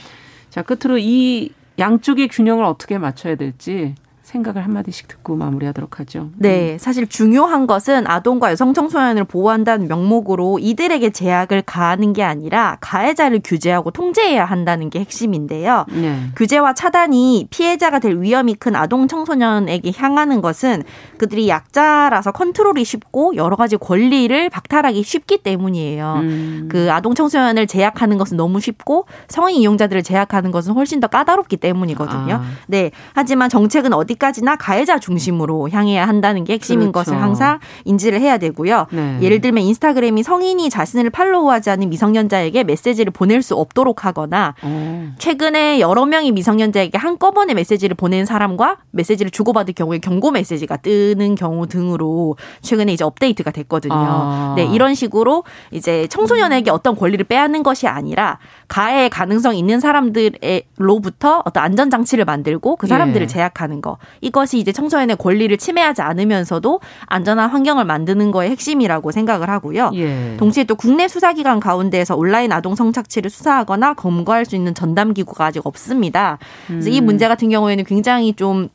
[0.50, 3.94] 자 끝으로 이 양쪽의 균형을 어떻게 맞춰야 될지
[4.28, 6.28] 생각을 한마디씩 듣고 마무리하도록 하죠.
[6.36, 6.74] 네.
[6.74, 6.78] 음.
[6.78, 13.90] 사실 중요한 것은 아동과 여성 청소년을 보호한다는 명목으로 이들에게 제약을 가하는 게 아니라 가해자를 규제하고
[13.90, 15.86] 통제해야 한다는 게 핵심인데요.
[15.90, 16.18] 네.
[16.36, 20.82] 규제와 차단이 피해자가 될 위험이 큰 아동 청소년에게 향하는 것은
[21.16, 26.14] 그들이 약자라서 컨트롤이 쉽고 여러 가지 권리를 박탈하기 쉽기 때문이에요.
[26.20, 26.68] 음.
[26.70, 32.34] 그 아동 청소년을 제약하는 것은 너무 쉽고 성인 이용자들을 제약하는 것은 훨씬 더 까다롭기 때문이거든요.
[32.34, 32.44] 아.
[32.66, 32.90] 네.
[33.14, 37.10] 하지만 정책은 어디 어디까지나 가해자 중심으로 향해야 한다는 게 핵심인 그렇죠.
[37.10, 38.86] 것을 항상 인지를 해야 되고요.
[38.90, 39.18] 네.
[39.22, 44.66] 예를 들면 인스타그램이 성인이 자신을 팔로우하지 않는 미성년자에게 메시지를 보낼 수 없도록 하거나 오.
[44.66, 45.08] 어.
[45.18, 51.66] 최근에 여러 명이 미성년자에게 한꺼번에 메시지를 보낸 사람과 메시지를 주고받을 경우에 경고 메시지가 뜨는 경우
[51.66, 53.94] 등으로 최근에 이제 업데이트가 됐거든요.
[53.94, 54.54] 아.
[54.56, 61.62] 네, 이런 식으로 이제 청소년에게 어떤 권리를 빼앗는 것이 아니라 가해 가능성 있는 사람들로부터 어떤
[61.62, 63.26] 안전 장치를 만들고 그 사람들을 예.
[63.26, 63.98] 제약하는 거.
[64.20, 69.90] 이것이 이제 청소년의 권리를 침해하지 않으면서도 안전한 환경을 만드는 거의 핵심이라고 생각을 하고요.
[69.94, 70.36] 예.
[70.38, 75.66] 동시에 또 국내 수사기관 가운데에서 온라인 아동 성착취를 수사하거나 검거할 수 있는 전담 기구가 아직
[75.66, 76.38] 없습니다.
[76.66, 76.92] 그래서 음.
[76.92, 78.68] 이 문제 같은 경우에는 굉장히 좀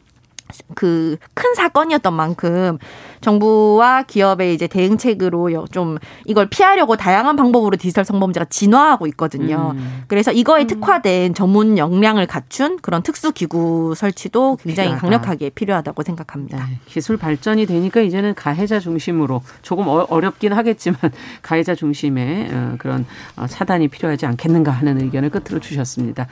[0.76, 2.78] 그 큰 사건이었던 만큼
[3.22, 9.74] 정부와 기업의 이제 대응책으로 좀 이걸 피하려고 다양한 방법으로 디지털 성범죄가 진화하고 있거든요.
[9.76, 10.04] 음.
[10.08, 10.68] 그래서 이거에 음.
[10.68, 15.02] 특화된 전문 역량을 갖춘 그런 특수 기구 설치도 굉장히 필요하다.
[15.02, 16.58] 강력하게 필요하다고 생각합니다.
[16.58, 16.80] 네.
[16.86, 21.00] 기술 발전이 되니까 이제는 가해자 중심으로 조금 어, 어렵긴 하겠지만
[21.42, 26.28] 가해자 중심의 어, 그런 어, 차단이 필요하지 않겠는가 하는 의견을 끝으로 주셨습니다.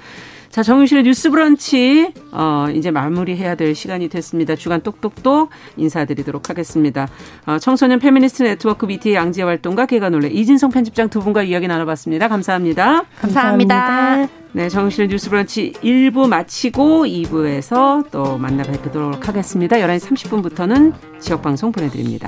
[0.52, 4.56] 자, 정윤실의 뉴스 브런치, 어, 이제 마무리해야 될 시간이 됐습니다.
[4.58, 7.08] 주간 똑똑똑 인사드리도록 하겠습니다.
[7.46, 12.28] 어, 청소년 페미니스트 네트워크 위티의 양지혜 활동가 개관올레 이진성 편집장 두 분과 이야기 나눠봤습니다.
[12.28, 13.06] 감사합니다.
[13.22, 13.76] 감사합니다.
[13.76, 14.34] 감사합니다.
[14.54, 19.78] 네, 정신의 뉴스 브런치 1부 마치고 2부에서 또 만나 뵙도록 하겠습니다.
[19.78, 22.28] 11시 30분부터는 지역방송 보내드립니다.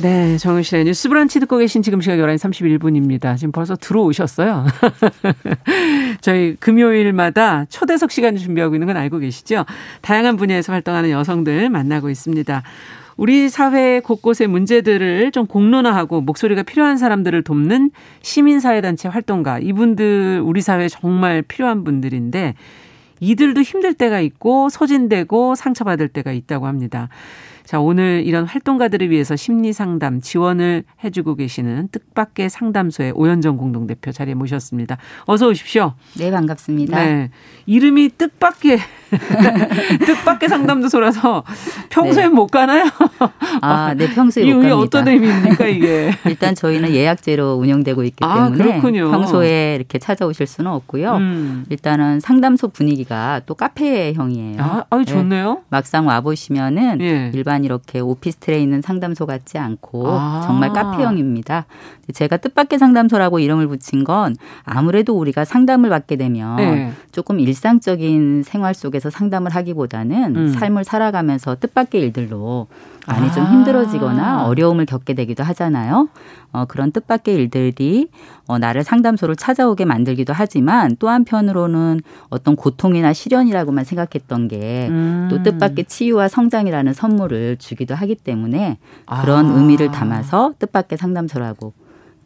[0.00, 3.36] 네, 정은실의 뉴스 브런치 듣고 계신 지금 시각 11시 31분입니다.
[3.36, 4.64] 지금 벌써 들어오셨어요.
[6.22, 9.64] 저희 금요일마다 초대석 시간 준비하고 있는 건 알고 계시죠?
[10.00, 12.62] 다양한 분야에서 활동하는 여성들 만나고 있습니다.
[13.16, 17.90] 우리 사회 곳곳의 문제들을 좀 공론화하고 목소리가 필요한 사람들을 돕는
[18.22, 19.58] 시민사회단체 활동가.
[19.58, 22.54] 이분들 우리 사회에 정말 필요한 분들인데
[23.18, 27.08] 이들도 힘들 때가 있고 소진되고 상처받을 때가 있다고 합니다.
[27.68, 34.32] 자, 오늘 이런 활동가들을 위해서 심리 상담 지원을 해주고 계시는 뜻밖의 상담소의 오현정 공동대표 자리에
[34.32, 34.96] 모셨습니다.
[35.26, 35.92] 어서 오십시오.
[36.16, 37.04] 네, 반갑습니다.
[37.04, 37.30] 네.
[37.66, 38.78] 이름이 뜻밖의
[40.06, 41.44] 뜻밖의 상담소라서
[41.88, 42.28] 평소에 네.
[42.28, 42.84] 못 가나요?
[43.62, 44.76] 아, 네, 평소에 못 갑니다.
[44.76, 46.12] 어떤 의미입니까, 이게?
[46.26, 49.10] 일단 저희는 예약제로 운영되고 있기 아, 때문에 그렇군요.
[49.10, 51.16] 평소에 이렇게 찾아오실 수는 없고요.
[51.16, 51.64] 음.
[51.70, 54.60] 일단은 상담소 분위기가 또 카페형이에요.
[54.60, 55.54] 아, 아유, 좋네요.
[55.54, 55.60] 네.
[55.70, 57.30] 막상 와 보시면은 예.
[57.34, 60.42] 일반 이렇게 오피스텔에 있는 상담소 같지 않고 아.
[60.46, 61.66] 정말 카페형입니다.
[62.12, 66.92] 제가 뜻밖의 상담소라고 이름을 붙인 건 아무래도 우리가 상담을 받게 되면 네.
[67.12, 70.48] 조금 일상적인 생활 속에 서 상담을 하기보다는 음.
[70.52, 72.66] 삶을 살아가면서 뜻밖의 일들로
[73.06, 73.32] 많이 아.
[73.32, 76.08] 좀 힘들어지거나 어려움을 겪게 되기도 하잖아요.
[76.52, 78.08] 어, 그런 뜻밖의 일들이
[78.46, 85.40] 어, 나를 상담소를 찾아오게 만들기도 하지만 또 한편으로는 어떤 고통이나 시련이라고만 생각했던 게또 음.
[85.42, 88.78] 뜻밖의 치유와 성장이라는 선물을 주기도 하기 때문에
[89.22, 89.54] 그런 아.
[89.54, 91.72] 의미를 담아서 뜻밖의 상담소라고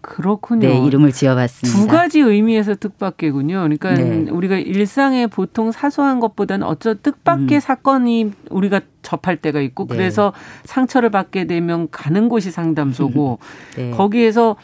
[0.02, 0.68] 그렇군요.
[0.68, 1.78] 네, 이름을 지어봤습니다.
[1.78, 3.54] 두 가지 의미에서 뜻밖이군요.
[3.54, 4.28] 그러니까 네.
[4.30, 7.60] 우리가 일상의 보통 사소한 것보다는 어쩌 뜻밖의 음.
[7.60, 9.96] 사건이 우리가 접할 때가 있고 네.
[9.96, 10.32] 그래서
[10.64, 13.38] 상처를 받게 되면 가는 곳이 상담소고
[13.78, 13.90] 네.
[13.92, 14.56] 거기에서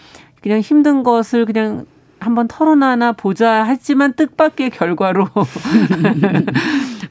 [0.42, 1.86] 그냥 힘든 것을 그냥
[2.18, 5.28] 한번 털어놔나 보자 하지만 뜻밖의 결과로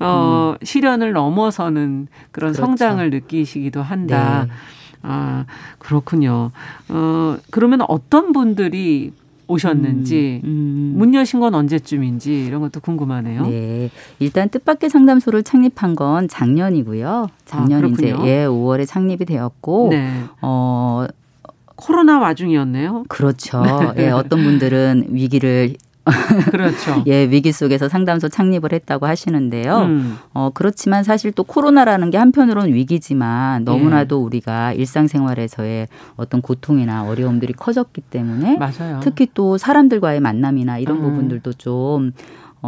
[0.02, 0.66] 어, 음.
[0.66, 2.66] 시련을 넘어서는 그런 그렇죠.
[2.66, 4.48] 성장을 느끼시기도 한다.
[5.08, 5.14] 네.
[5.14, 5.46] 아,
[5.80, 6.52] 그렇군요.
[6.90, 9.14] 어, 그러면 어떤 분들이
[9.48, 10.94] 오셨는지 음, 음.
[10.98, 13.48] 문 여신 건 언제쯤인지 이런 것도 궁금하네요.
[13.48, 13.90] 네.
[14.20, 17.30] 일단 뜻밖의 상담소를 창립한 건 작년이고요.
[17.46, 20.24] 작년 아, 이제 예, 5월에 창립이 되었고 네.
[20.42, 21.06] 어
[21.78, 23.06] 코로나 와중이었네요.
[23.08, 23.62] 그렇죠.
[23.96, 24.06] 네.
[24.08, 25.76] 예, 어떤 분들은 위기를
[26.52, 27.04] 그렇죠.
[27.08, 29.78] 예, 위기 속에서 상담소 창립을 했다고 하시는데요.
[29.78, 30.18] 음.
[30.34, 34.24] 어, 그렇지만 사실 또 코로나라는 게 한편으로는 위기지만 너무나도 예.
[34.24, 39.00] 우리가 일상생활에서의 어떤 고통이나 어려움들이 커졌기 때문에 맞아요.
[39.02, 41.04] 특히 또 사람들과의 만남이나 이런 음.
[41.04, 42.14] 부분들도 좀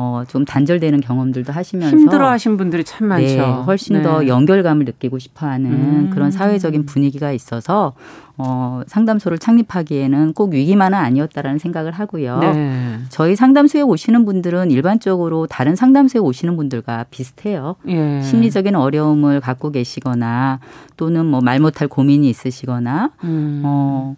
[0.02, 3.26] 어, 좀 단절되는 경험들도 하시면서 힘들어하신 분들이 참 많죠.
[3.26, 4.02] 네, 훨씬 네.
[4.02, 6.10] 더 연결감을 느끼고 싶어하는 음.
[6.14, 7.92] 그런 사회적인 분위기가 있어서
[8.38, 12.40] 어, 상담소를 창립하기에는 꼭 위기만은 아니었다라는 생각을 하고요.
[12.40, 13.00] 네.
[13.10, 17.76] 저희 상담소에 오시는 분들은 일반적으로 다른 상담소에 오시는 분들과 비슷해요.
[17.90, 18.22] 예.
[18.22, 20.62] 심리적인 어려움을 갖고 계시거나
[20.96, 23.62] 또는 뭐 말 못할 고민이 있으시거나 음.
[23.66, 24.16] 어.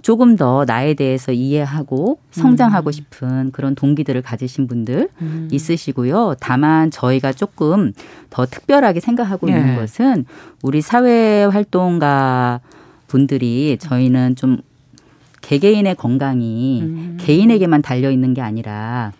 [0.00, 2.92] 조금 더 나에 대해서 이해하고 성장하고 음.
[2.92, 5.48] 싶은 그런 동기들을 가지신 분들 음.
[5.52, 6.36] 있으시고요.
[6.40, 7.92] 다만 저희가 조금
[8.30, 9.52] 더 특별하게 생각하고 예.
[9.52, 10.24] 있는 것은
[10.62, 12.60] 우리 사회 활동가
[13.06, 14.58] 분들이 저희는 좀
[15.42, 17.18] 개개인의 건강이 음.
[17.20, 19.12] 개인에게만 달려 있는 게 아니라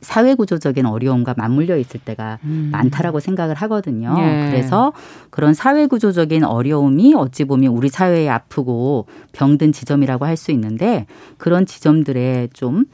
[0.00, 2.70] 사회 구조적인 어려움과 맞물려 있을 때가 음.
[2.72, 4.14] 많다라고 생각을 하거든요.
[4.18, 4.48] 예.
[4.50, 4.92] 그래서
[5.30, 11.66] 그런 사회 구조적인 어려움이 어찌 보면 우리 사회에 아프고 병든 지점이라고 할 수 있는데 그런
[11.66, 12.84] 지점들에 좀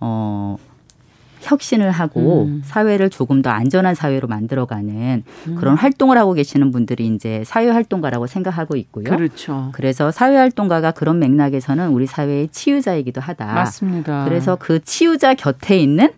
[0.00, 0.56] 어.
[1.42, 2.62] 혁신을 하고 음.
[2.64, 5.54] 사회를 조금 더 안전한 사회로 만들어가는 음.
[5.56, 9.04] 그런 활동을 하고 계시는 분들이 이제 사회 활동가라고 생각하고 있고요.
[9.04, 9.68] 그렇죠.
[9.74, 13.52] 그래서 사회 활동가가 그런 맥락에서는 우리 사회의 치유자이기도 하다.
[13.52, 14.24] 맞습니다.
[14.24, 16.12] 그래서 그 치유자 곁에 있는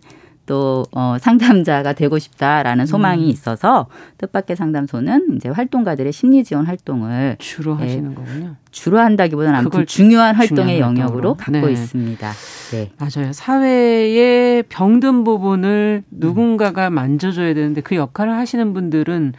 [0.47, 2.85] 또 어, 상담자가 되고 싶다라는 음.
[2.87, 3.29] 소망이 음.
[3.29, 8.55] 있어서 뜻밖의 상담소는 이제 활동가들의 심리 지원 활동을 주로 예, 하시는 거군요.
[8.71, 11.71] 주로 한다기보다는 아무튼 중요한 활동의 중요한 영역으로 갖고 네.
[11.71, 12.31] 있습니다.
[12.71, 12.91] 네.
[12.97, 13.33] 맞아요.
[13.33, 19.33] 사회의 병든 부분을 누군가가 만져줘야 되는데 그 역할을 하시는 분들은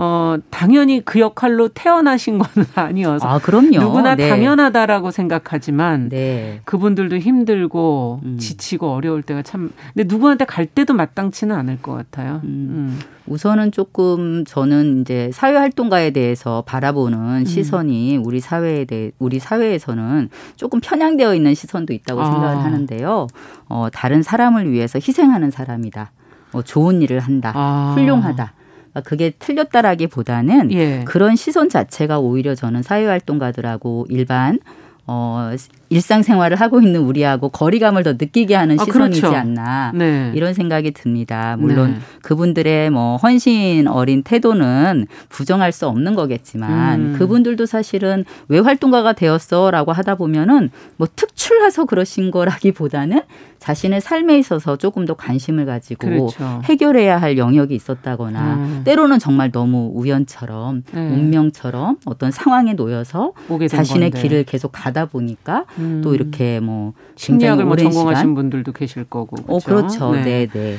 [0.00, 3.26] 어, 당연히 그 역할로 태어나신 건 아니어서.
[3.26, 3.80] 아, 그럼요.
[3.80, 4.28] 누구나 네.
[4.28, 6.60] 당연하다라고 생각하지만 네.
[6.64, 8.38] 그분들도 힘들고 음.
[8.38, 12.40] 지치고 어려울 때가 참 근데 누구한테 갈 때도 마땅치는 않을 것 같아요.
[12.44, 12.68] 음.
[12.70, 13.00] 음.
[13.26, 17.44] 우선은 조금 저는 이제 사회 활동가에 대해서 바라보는 음.
[17.44, 22.30] 시선이 우리 사회에 대해 우리 사회에서는 조금 편향되어 있는 시선도 있다고 아.
[22.30, 23.26] 생각을 하는데요.
[23.68, 26.12] 어, 다른 사람을 위해서 희생하는 사람이다.
[26.52, 27.52] 어, 좋은 일을 한다.
[27.56, 27.94] 아.
[27.96, 28.52] 훌륭하다.
[28.90, 31.04] 그러니까 그게 틀렸다라기보다는 예.
[31.04, 34.58] 그런 시선 자체가 오히려 저는 사회활동가들하고 일반
[35.06, 35.50] 어,
[35.90, 39.36] 일상생활을 하고 있는 우리하고 거리감을 더 느끼게 하는 아, 시선이지 그렇죠.
[39.36, 40.32] 않나 네.
[40.34, 41.56] 이런 생각이 듭니다.
[41.58, 41.98] 물론 네.
[42.22, 47.14] 그분들의 뭐 헌신 어린 태도는 부정할 수 없는 거겠지만 음.
[47.18, 53.22] 그분들도 사실은 왜 활동가가 되었어라고 하다 보면은 뭐 특출나서 그러신 거라기보다는
[53.58, 56.62] 자신의 삶에 있어서 조금 더 관심을 가지고 그렇죠.
[56.64, 58.82] 해결해야 할 영역이 있었다거나 음.
[58.84, 61.00] 때로는 정말 너무 우연처럼 네.
[61.00, 63.32] 운명처럼 어떤 상황에 놓여서
[63.68, 64.22] 자신의 건데.
[64.22, 66.00] 길을 계속 가다 보니까 음.
[66.02, 68.34] 또 이렇게 뭐 심리학을 뭐 전공하신 시간?
[68.34, 69.52] 분들도 계실 거고 그렇죠.
[69.52, 70.12] 어, 그렇죠.
[70.12, 70.48] 네, 네.
[70.52, 70.76] 네.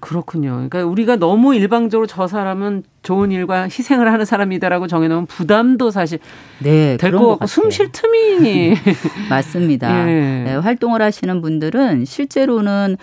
[0.00, 0.50] 그렇군요.
[0.52, 6.20] 그러니까 우리가 너무 일방적으로 저 사람은 좋은 일과 희생을 하는 사람이다라고 정해놓으면 부담도 사실
[6.60, 8.74] 네, 될것 같고 숨 쉴 틈이
[9.28, 10.08] 맞습니다.
[10.08, 10.42] 예.
[10.44, 12.96] 네, 활동을 하시는 분들은 실제로는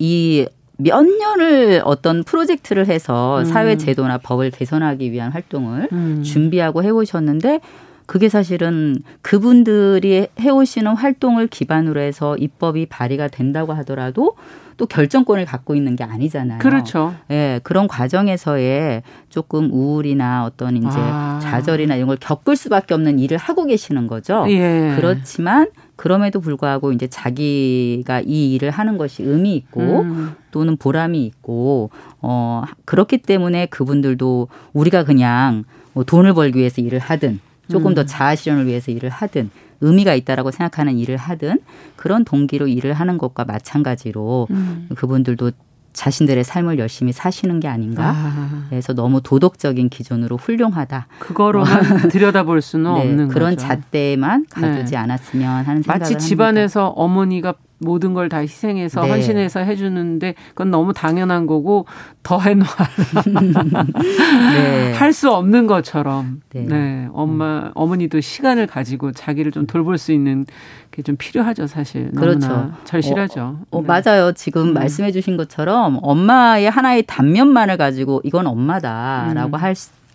[0.00, 3.44] 이몇 년을 어떤 프로젝트를 해서 음.
[3.44, 6.22] 사회 제도나 법을 개선하기 위한 활동을 음.
[6.24, 7.60] 준비하고 해오셨는데
[8.06, 14.36] 그게 사실은 그분들이 해오시는 활동을 기반으로 해서 입법이 발의가 된다고 하더라도
[14.76, 16.58] 또 결정권을 갖고 있는 게 아니잖아요.
[16.58, 17.14] 그렇죠.
[17.30, 21.38] 예, 그런 과정에서의 조금 우울이나 어떤 이제 아.
[21.42, 24.46] 좌절이나 이런 걸 겪을 수밖에 없는 일을 하고 계시는 거죠.
[24.48, 24.94] 예.
[24.96, 30.34] 그렇지만 그럼에도 불구하고 이제 자기가 이 일을 하는 것이 의미 있고 음.
[30.50, 31.90] 또는 보람이 있고
[32.20, 37.94] 어 그렇기 때문에 그분들도 우리가 그냥 뭐 돈을 벌기 위해서 일을 하든 조금 음.
[37.94, 39.50] 더 자아 실현을 위해서 일을 하든
[39.80, 41.58] 의미가 있다라고 생각하는 일을 하든
[41.96, 44.88] 그런 동기로 일을 하는 것과 마찬가지로 음.
[44.94, 45.50] 그분들도
[45.92, 48.12] 자신들의 삶을 열심히 사시는 게 아닌가.
[48.14, 48.66] 아.
[48.68, 51.06] 그래서 너무 도덕적인 기준으로 훌륭하다.
[51.20, 53.66] 그거로만 들여다볼 수는 네, 없는 그런 거죠.
[53.66, 54.96] 잣대만 가두지 네.
[54.96, 57.00] 않았으면 하는 생각을 마치 집안에서 합니다.
[57.00, 59.10] 어머니가 모든 걸 다 희생해서 네.
[59.10, 61.86] 헌신해서 해주는데 그건 너무 당연한 거고
[62.22, 62.88] 더 해놓아라.
[64.54, 64.92] 네.
[64.96, 66.40] 할수 없는 것처럼.
[66.52, 66.62] 네.
[66.66, 67.08] 네.
[67.12, 70.46] 엄마, 어머니도 시간을 가지고 자기를 좀 돌볼 수 있는
[70.90, 72.10] 게 좀 필요하죠, 사실.
[72.12, 72.72] 그렇죠.
[72.84, 73.58] 절실하죠.
[73.70, 73.86] 어, 어, 네.
[73.86, 74.32] 맞아요.
[74.32, 74.74] 지금 음.
[74.74, 79.60] 말씀해 주신 것처럼 엄마의 하나의 단면만을 가지고 이건 엄마다라고 음.
[79.60, 79.74] 할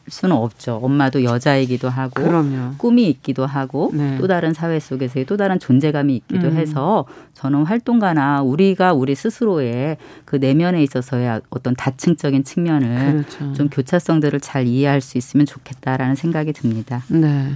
[0.10, 0.80] 수는 없죠.
[0.82, 2.76] 엄마도 여자이기도 하고 그럼요.
[2.78, 4.17] 꿈이 있기도 하고 네.
[4.19, 6.58] 또 다른 사회 속에서의 또 다른 존재감이 있기도 음.
[6.58, 13.54] 해서 저는 활동가나 우리가 우리 스스로의 그 내면에 있어서의 어떤 다층적인 측면을 그렇죠.
[13.54, 17.04] 좀 교차성들을 잘 이해할 수 있으면 좋겠다라는 생각이 듭니다.
[17.08, 17.52] 네.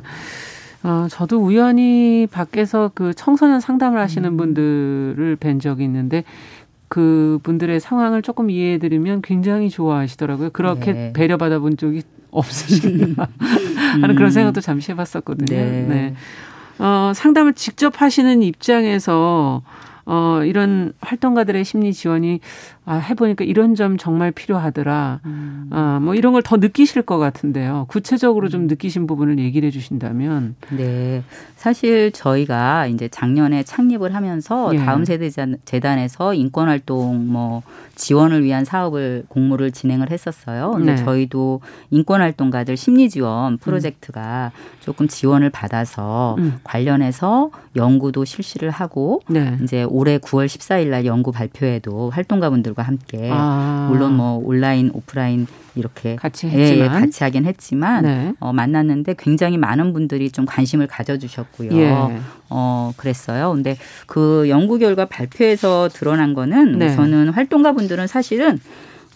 [0.83, 4.37] 어, 저도 우연히 밖에서 그 청소년 상담을 하시는 음.
[4.37, 6.25] 분들을 뵌 적이 있는데
[6.93, 10.51] 그 분들의 상황을 조금 이해해 드리면 굉장히 좋아하시더라고요.
[10.51, 11.13] 그렇게 네.
[11.13, 13.29] 배려받아 본 적이 없으신가
[13.99, 14.15] 하는 음.
[14.15, 15.59] 그런 생각도 잠시 해봤었거든요.
[15.59, 15.85] 네.
[15.89, 16.13] 네.
[16.77, 19.63] 어, 상담을 직접 하시는 입장에서
[20.05, 22.39] 어, 이런 활동가들의 심리 지원이
[22.85, 25.21] 아, 해보니까 이런 점 정말 필요하더라.
[25.25, 25.67] 음.
[25.71, 27.85] 아, 뭐 이런 걸 더 느끼실 것 같은데요.
[27.87, 28.67] 구체적으로 좀 음.
[28.67, 30.55] 느끼신 부분을 얘기를 해주신다면.
[30.71, 31.23] 네.
[31.55, 34.77] 사실 저희가 이제 작년에 창립을 하면서 예.
[34.79, 35.29] 다음 세대
[35.63, 37.63] 재단에서 인권 활동 뭐
[37.95, 40.71] 지원을 위한 사업을 공모를 진행을 했었어요.
[40.71, 41.03] 근데 네.
[41.03, 41.61] 저희도
[41.91, 44.59] 인권 활동가들 심리 지원 프로젝트가 음.
[44.81, 46.55] 조금 지원을 받아서 음.
[46.65, 49.57] 관련해서 연구도 실시를 하고 네.
[49.63, 53.87] 이제 올해 9월 14일 날 연구 발표에도 활동가분들과 함께 아.
[53.91, 58.33] 물론 뭐 온라인 오프라인 이렇게 같이 했지만 예, 같이 하긴 했지만 네.
[58.39, 61.71] 어, 만났는데 굉장히 많은 분들이 좀 관심을 가져주셨고요.
[61.73, 61.93] 예.
[62.49, 63.51] 어 그랬어요.
[63.53, 63.77] 근데
[64.07, 66.87] 그 연구 결과 발표에서 드러난 거는 네.
[66.87, 68.59] 우선은 활동가분들은 사실은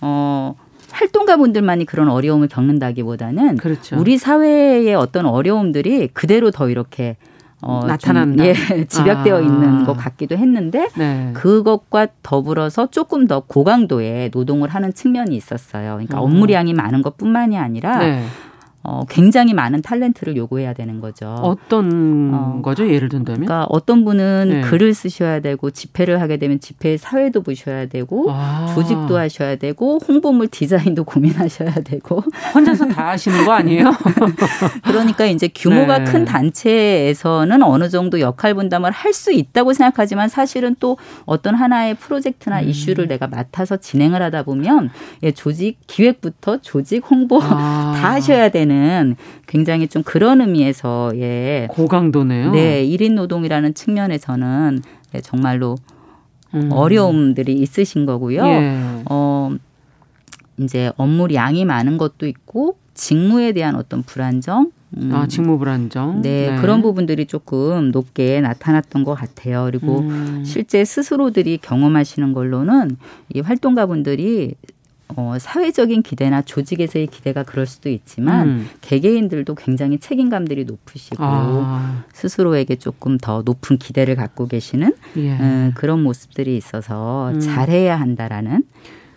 [0.01, 0.55] 어
[0.91, 3.97] 활동가분들만이 그런 어려움을 겪는다기보다는 그렇죠.
[3.99, 7.17] 우리 사회의 어떤 어려움들이 그대로 더 이렇게
[7.62, 8.43] 어, 나타난다.
[8.43, 9.39] 좀, 예, 집약되어 아.
[9.39, 11.32] 있는 것 같기도 했는데 네.
[11.34, 15.93] 그것과 더불어서 조금 더 고강도의 노동을 하는 측면이 있었어요.
[15.93, 16.24] 그러니까 음.
[16.24, 18.26] 업무량이 많은 것뿐만이 아니라 네.
[18.88, 21.36] 어, 굉장히 많은 탤런트를 요구해야 되는 거죠.
[21.41, 22.89] 어떤 어, 거죠?
[22.89, 23.45] 예를 든다면?
[23.45, 24.62] 그러니까 어떤 분은 네.
[24.62, 28.71] 글을 쓰셔야 되고 집회를 하게 되면 집회 사회도 보셔야 되고 아.
[28.73, 32.23] 조직도 하셔야 되고 홍보물 디자인도 고민하셔야 되고
[32.56, 33.91] 혼자서 다 하시는 거 아니에요?
[34.86, 36.04] 그러니까 이제 규모가 네.
[36.06, 42.62] 큰 단체에서는 어느 정도 역할 분담을 할 수 있다고 생각하지만 사실은 또 어떤 하나의 프로젝트나
[42.62, 42.69] 음.
[42.69, 44.91] 이슈를 내가 맡아서 진행을 하다 보면
[45.23, 47.95] 예, 조직 기획부터 조직 홍보 아.
[48.00, 49.15] 다 하셔야 되는 때는
[49.47, 52.51] 굉장히 좀 그런 의미에서의 고강도네요.
[52.51, 55.75] 네, 1인 노동이라는 측면에서는 네, 정말로
[56.53, 56.69] 음.
[56.71, 58.45] 어려움들이 있으신 거고요.
[58.45, 58.81] 예.
[59.09, 59.51] 어,
[60.59, 65.11] 이제 업무 양이 많은 것도 있고 직무에 대한 어떤 불안정 음.
[65.13, 66.21] 아, 직무 불안정.
[66.21, 69.65] 네, 네, 그런 부분들이 조금 높게 나타났던 것 같아요.
[69.65, 70.43] 그리고 음.
[70.45, 72.95] 실제 스스로들이 경험하시는 걸로는
[73.33, 74.55] 이 활동가분들이
[75.15, 78.70] 어, 사회적인 기대나 조직에서의 기대가 그럴 수도 있지만 음.
[78.82, 82.04] 개개인들도 굉장히 책임감들이 높으시고 아.
[82.13, 85.32] 스스로에게 조금 더 높은 기대를 갖고 계시는 예.
[85.38, 87.39] 음, 그런 모습들이 있어서 음.
[87.39, 88.63] 잘해야 한다라는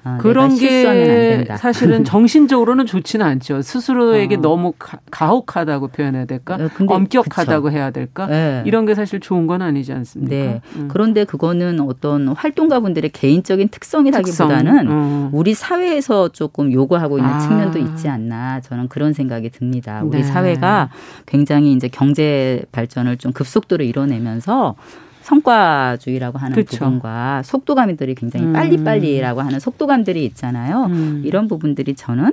[0.03, 3.61] 아, 그런 게 사실은 정신적으로는 좋지는 않죠.
[3.61, 4.41] 스스로에게 어.
[4.41, 6.57] 너무 가, 혹하다고 표현해야 될까?
[6.57, 7.77] 네, 근데, 엄격하다고 그쵸.
[7.77, 8.27] 해야 될까?
[8.27, 8.63] 네.
[8.65, 10.35] 이런 게 사실 좋은 건 아니지 않습니까?
[10.35, 10.61] 네.
[10.77, 10.89] 음.
[10.91, 14.89] 그런데 그거는 어떤 활동가분들의 개인적인 특성이라기보다는 특성.
[14.91, 15.31] 어.
[15.33, 17.39] 우리 사회에서 조금 요구하고 있는 아.
[17.39, 20.03] 측면도 있지 않나 저는 그런 생각이 듭니다.
[20.03, 20.25] 우리 네.
[20.25, 20.91] 사회가
[21.27, 24.77] 굉장히 이제 경제 발전을 좀 급속도로 이뤄내면서
[25.23, 26.79] 성과주의라고 하는 그렇죠.
[26.79, 28.53] 부분과 속도감들이 굉장히 음.
[28.53, 30.87] 빨리빨리라고 하는 속도감들이 있잖아요.
[30.87, 31.23] 음.
[31.25, 32.33] 이런 부분들이 저는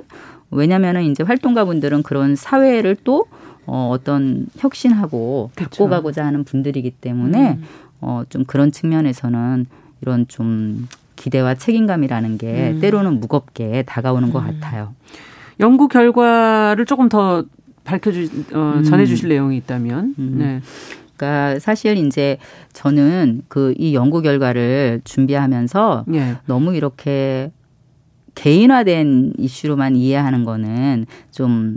[0.50, 3.26] 왜냐면은 이제 활동가분들은 그런 사회를 또
[3.66, 5.84] 어, 어떤 혁신하고 그렇죠.
[5.84, 7.64] 바꿔가고자 하는 분들이기 때문에 음.
[8.00, 9.66] 어, 좀 그런 측면에서는
[10.00, 12.80] 이런 좀 기대와 책임감이라는 게 음.
[12.80, 14.46] 때로는 무겁게 다가오는 것 음.
[14.46, 14.94] 같아요.
[15.60, 17.44] 연구 결과를 조금 더
[17.84, 18.84] 밝혀주, 어, 음.
[18.84, 20.14] 전해주실 내용이 있다면.
[20.16, 20.60] 네.
[21.18, 22.38] 그러니까 사실 이제
[22.72, 26.36] 저는 그 이 연구 결과를 준비하면서 예.
[26.46, 27.50] 너무 이렇게
[28.34, 31.76] 개인화된 이슈로만 이해하는 거는 좀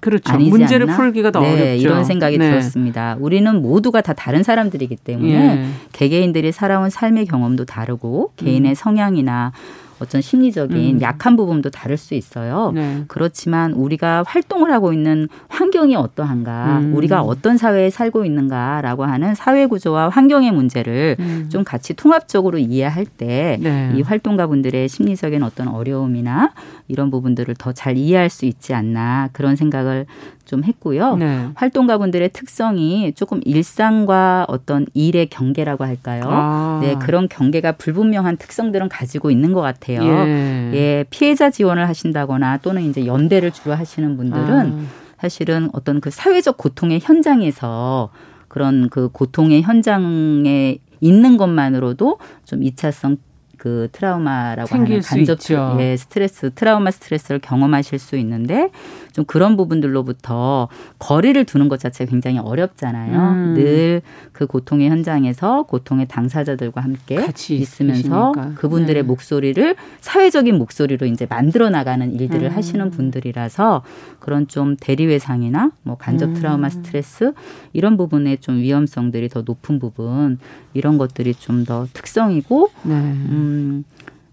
[0.00, 0.36] 그렇죠.
[0.36, 0.96] 문제를 않나?
[0.96, 1.80] 풀기가 더 네, 어렵죠.
[1.80, 2.50] 이런 생각이 네.
[2.50, 3.16] 들었습니다.
[3.20, 5.66] 우리는 모두가 다 다른 사람들이기 때문에 예.
[5.92, 8.74] 개개인들이 살아온 삶의 경험도 다르고 개인의 음.
[8.74, 9.52] 성향이나
[10.00, 11.00] 어떤 심리적인 음.
[11.02, 12.72] 약한 부분도 다를 수 있어요.
[12.74, 13.04] 네.
[13.08, 16.94] 그렇지만 우리가 활동을 하고 있는 환경이 어떠한가, 음.
[16.96, 21.48] 우리가 어떤 사회에 살고 있는가라고 하는 사회 구조와 환경의 문제를 음.
[21.50, 24.02] 좀 같이 통합적으로 이해할 때이 네.
[24.04, 26.52] 활동가분들의 심리적인 어떤 어려움이나
[26.88, 30.06] 이런 부분들을 더 잘 이해할 수 있지 않나 그런 생각을
[30.44, 31.16] 좀 했고요.
[31.16, 31.48] 네.
[31.54, 36.22] 활동가분들의 특성이 조금 일상과 어떤 일의 경계라고 할까요?
[36.26, 36.78] 아.
[36.82, 40.02] 네, 그런 경계가 불분명한 특성들은 가지고 있는 것 같아요.
[40.02, 40.70] 예.
[40.74, 41.04] 예.
[41.10, 45.04] 피해자 지원을 하신다거나 또는 이제 연대를 주로 하시는 분들은 아.
[45.18, 48.10] 사실은 어떤 그 사회적 고통의 현장에서
[48.48, 53.16] 그런 그 고통의 현장에 있는 것만으로도 좀 이차성
[53.64, 55.38] 그 트라우마라고 하는 간접
[55.80, 58.68] 예, 스트레스, 트라우마 스트레스를 경험하실 수 있는데
[59.14, 63.18] 좀 그런 부분들로부터 거리를 두는 것 자체가 굉장히 어렵잖아요.
[63.18, 63.54] 음.
[63.54, 67.14] 늘그 고통의 현장에서 고통의 당사자들과 함께
[67.50, 68.52] 있으면서 있으니까.
[68.56, 69.06] 그분들의 네.
[69.06, 72.56] 목소리를 사회적인 목소리로 이제 만들어 나가는 일들을 음.
[72.56, 73.82] 하시는 분들이라서
[74.18, 76.34] 그런 좀 대리외상이나 뭐 간접 음.
[76.34, 77.32] 트라우마 스트레스
[77.72, 80.38] 이런 부분에 좀 위험성들이 더 높은 부분
[80.74, 82.94] 이런 것들이 좀 더 특성이고 네.
[82.94, 83.84] 음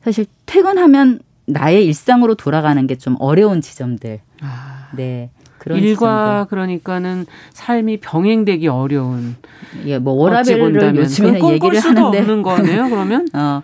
[0.03, 4.19] 사실 퇴근하면 나의 일상으로 돌아가는 게 좀 어려운 지점들.
[4.41, 4.70] 아.
[4.95, 5.29] 네.
[5.65, 6.49] 일과 지점들.
[6.49, 9.35] 그러니까는 삶이 병행되기 어려운.
[9.85, 12.89] 예, 뭐 워라벨을 요즘에는 얘기를 하는데 없는 거네요.
[12.89, 13.61] 그러면 어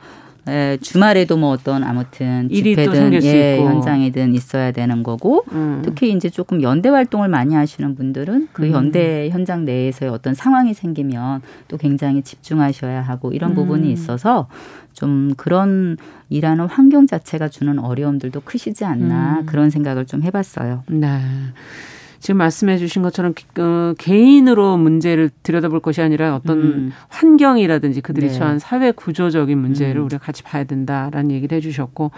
[0.48, 5.82] 예, 주말에도 뭐 어떤 아무튼 집회든 예, 현장이든 있어야 되는 거고 음.
[5.84, 8.72] 특히 이제 조금 연대 활동을 많이 하시는 분들은 그 음.
[8.72, 13.56] 연대 현장 내에서의 어떤 상황이 생기면 또 굉장히 집중하셔야 하고 이런 음.
[13.56, 14.48] 부분이 있어서
[14.94, 15.98] 좀 그런
[16.30, 19.46] 일하는 환경 자체가 주는 어려움들도 크시지 않나 음.
[19.46, 20.84] 그런 생각을 좀 해봤어요.
[20.88, 21.22] 네.
[22.28, 26.92] 지금 말씀해 주신 것처럼 어, 개인으로 문제를 들여다볼 것이 아니라 어떤 음.
[27.08, 28.34] 환경이라든지 그들이 네.
[28.34, 30.08] 처한 사회 구조적인 문제를 음.
[30.08, 32.12] 우리가 같이 봐야 된다라는 얘기를 해 주셨고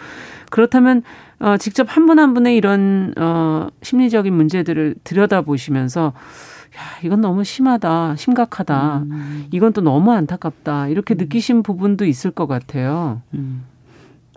[0.50, 1.04] 그렇다면
[1.38, 8.16] 어, 직접 한 분한 한 분의 이런 어, 심리적인 문제들을 들여다보시면서 야, 이건 너무 심하다,
[8.16, 9.46] 심각하다, 음.
[9.52, 11.18] 이건 또 너무 안타깝다, 이렇게 음.
[11.18, 13.22] 느끼신 부분도 있을 것 같아요.
[13.36, 13.64] 음.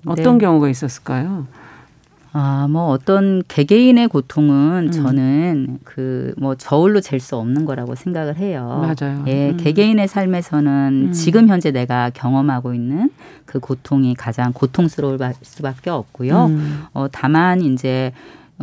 [0.04, 0.44] 어떤 네.
[0.44, 1.46] 경우가 있었을까요?
[2.34, 4.90] 아, 뭐 어떤 개개인의 고통은 음.
[4.90, 8.80] 저는 그 뭐 저울로 잴 수 없는 거라고 생각을 해요.
[8.80, 9.24] 맞아요.
[9.28, 9.56] 예, 음.
[9.58, 11.12] 개개인의 삶에서는 음.
[11.12, 13.10] 지금 현재 내가 경험하고 있는
[13.44, 16.46] 그 고통이 가장 고통스러울 수밖에 없고요.
[16.46, 16.82] 음.
[16.94, 18.12] 어, 다만 이제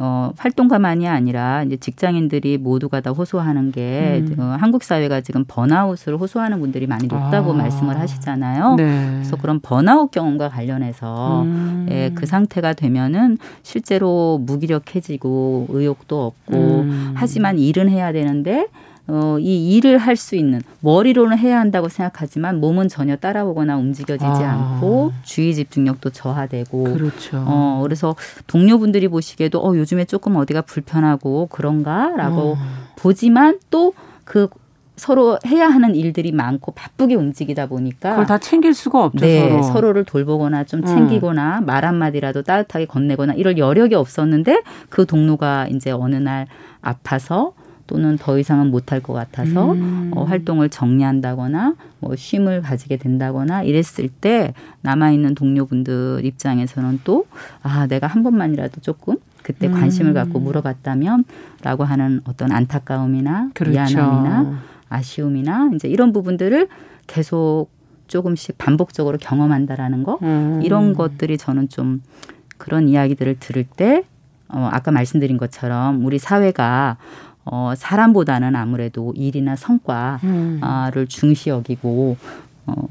[0.02, 4.36] 어, 활동가만이 아니라 이제 직장인들이 모두가 다 호소하는 게 음.
[4.40, 7.56] 어, 한국 사회가 지금 번아웃을 호소하는 분들이 많이 높다고 아.
[7.56, 8.76] 말씀을 하시잖아요.
[8.76, 9.10] 네.
[9.16, 11.88] 그래서 그런 번아웃 경험과 관련해서 음.
[11.92, 17.12] 예, 그 상태가 되면은 실제로 무기력해지고 의욕도 없고 음.
[17.16, 18.68] 하지만 일은 해야 되는데
[19.10, 24.76] 어, 이 일을 할 수 있는 머리로는 해야 한다고 생각하지만 몸은 전혀 따라오거나 움직여지지 아.
[24.76, 27.44] 않고 주의 집중력도 저하되고 그렇죠.
[27.48, 28.16] 어, 그래서
[28.48, 32.58] 동료분들이 보시기에도 어, 요즘에 조금 어디가 불편하고 그런가라고 어.
[32.98, 34.50] 보지만 또그
[34.98, 39.26] 서로 해야 하는 일들이 많고 바쁘게 움직이다 보니까 그걸 다 챙길 수가 없죠.
[39.26, 39.64] 네, 서로.
[39.64, 41.66] 서로를 돌보거나 좀 챙기거나 음.
[41.66, 46.48] 말 한마디라도 따뜻하게 건네거나 이럴 여력이 없었는데 그 동료가 이제 어느 날
[46.82, 47.54] 아파서
[47.90, 50.12] 또는 더 이상은 못할 것 같아서 음.
[50.16, 57.26] 어, 활동을 정리한다거나 뭐 쉼을 가지게 된다거나 이랬을 때 남아 있는 동료분들 입장에서는 또
[57.64, 59.74] 아 내가 한 번만이라도 조금 그때 음.
[59.74, 61.24] 관심을 갖고 물어봤다면
[61.64, 63.72] 라고 하는 어떤 안타까움이나 그렇죠.
[63.72, 64.60] 미안함이나
[64.90, 66.68] 아쉬움이나 이제 이런 부분들을
[67.08, 67.70] 계속
[68.08, 70.62] 조금씩 반복적으로 경험한다라는 거 음.
[70.64, 72.02] 이런 것들이 저는 좀
[72.58, 74.04] 그런 이야기들을 들을 때
[74.48, 76.98] 어, 아까 말씀드린 것처럼 우리 사회가
[77.52, 81.06] 어, 사람보다는 아무래도 일이나 성과를 음.
[81.08, 82.18] 중시 여기고
[82.68, 82.88] 어,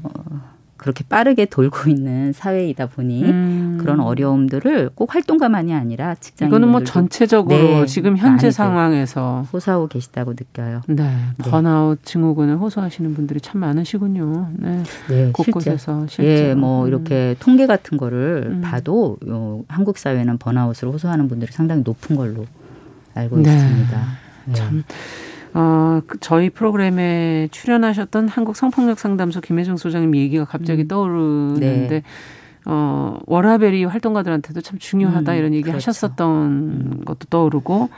[0.75, 3.77] 그렇게 빠르게 돌고 있는 사회이다 보니 음.
[3.81, 10.31] 그런 어려움들을 꼭 활동가만이 아니라 직장인 이거는 뭐 전체적으로 네, 지금 현재 상황에서 호소하고 계시다고
[10.31, 10.81] 느껴요.
[10.87, 11.51] 네, 네.
[11.51, 14.51] 번아웃 증후군을 호소하시는 분들이 참 많으시군요.
[14.53, 16.49] 네, 네 곳곳에서 실제.
[16.49, 16.87] 예, 뭐 음.
[16.87, 18.61] 이렇게 통계 같은 거를 음.
[18.61, 22.45] 봐도 어, 한국 사회는 번아웃을 호소하는 분들이 상당히 높은 걸로
[23.15, 23.53] 알고 네.
[23.53, 24.28] 있습니다.
[24.49, 24.53] 네.
[24.53, 24.83] 참.
[25.53, 30.87] 어, 그 저희 프로그램에 출연하셨던 한국 성폭력 상담소 김혜정 소장님 얘기가 갑자기 음.
[30.87, 32.03] 떠오르는데 네.
[32.65, 35.77] 어, 워라벨이 활동가들한테도 참 중요하다 음, 이런 얘기 그렇죠.
[35.77, 37.01] 하셨었던 음.
[37.05, 37.89] 것도 떠오르고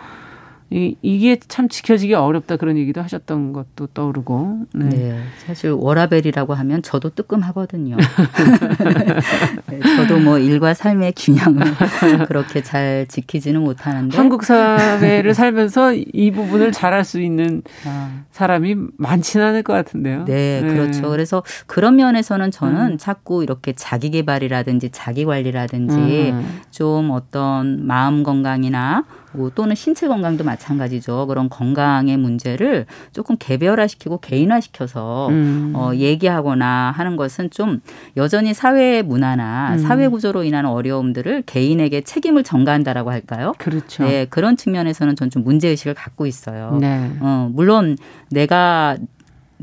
[0.73, 4.67] 이, 이게 참 지켜지기 어렵다 그런 얘기도 하셨던 것도 떠오르고.
[4.73, 4.85] 네.
[4.85, 7.97] 네 사실 워라벨이라고 하면 저도 뜨끔하거든요.
[9.67, 11.61] 네, 저도 뭐 일과 삶의 균형을
[12.27, 18.23] 그렇게 잘 지키지는 못하는데 한국 사회를 살면서 이 부분을 잘할 수 있는 아.
[18.31, 20.23] 사람이 많지는 않을 것 같은데요.
[20.23, 20.67] 네, 네.
[20.73, 21.09] 그렇죠.
[21.09, 22.97] 그래서 그런 면에서는 저는 음.
[22.97, 26.61] 자꾸 이렇게 자기 개발이라든지 자기 관리라든지 음.
[26.71, 29.03] 좀 어떤 마음 건강이나
[29.33, 31.25] 뭐 또는 신체 건강도 마찬가지죠.
[31.27, 35.73] 그런 건강의 문제를 조금 개별화시키고 개인화시켜서 음.
[35.75, 37.81] 어, 얘기하거나 하는 것은 좀
[38.17, 39.77] 여전히 사회 문화나 음.
[39.79, 43.53] 사회 구조로 인한 어려움들을 개인에게 책임을 전가한다라고 할까요?
[43.57, 44.03] 그렇죠.
[44.03, 46.77] 네, 그런 측면에서는 전 좀 문제 의식을 갖고 있어요.
[46.81, 47.09] 네.
[47.21, 47.97] 어, 물론
[48.31, 48.97] 내가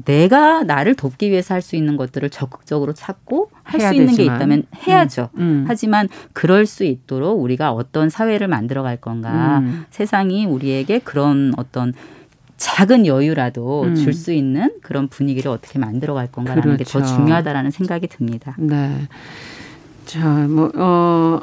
[0.05, 4.16] 내가 나를 돕기 위해서 할 수 있는 것들을 적극적으로 찾고 할 수 있는 되지만.
[4.16, 5.30] 게 있다면 해야죠.
[5.34, 5.64] 음, 음.
[5.66, 9.59] 하지만 그럴 수 있도록 우리가 어떤 사회를 만들어 갈 건가.
[9.59, 9.84] 음.
[9.90, 11.92] 세상이 우리에게 그런 어떤
[12.57, 13.94] 작은 여유라도 음.
[13.94, 16.99] 줄수 있는 그런 분위기를 어떻게 만들어 갈 건가라는 그렇죠.
[17.01, 18.55] 게더 중요하다라는 생각이 듭니다.
[18.59, 19.07] 네.
[20.07, 21.40] 자, 뭐, 어,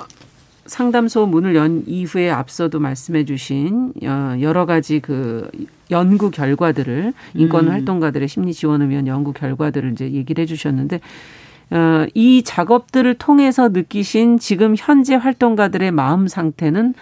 [0.65, 5.49] 상담소 문을 연 이후에 앞서도 말씀해 주신 어, 여러 가지 그
[5.91, 7.71] 연구 결과들을 인권 음.
[7.71, 10.99] 활동가들의 심리 지원을 위한 연구 결과들을 이제 얘기를 해 주셨는데
[11.71, 16.93] 어, 이 작업들을 통해서 느끼신 지금 현재 활동가들의 마음 상태는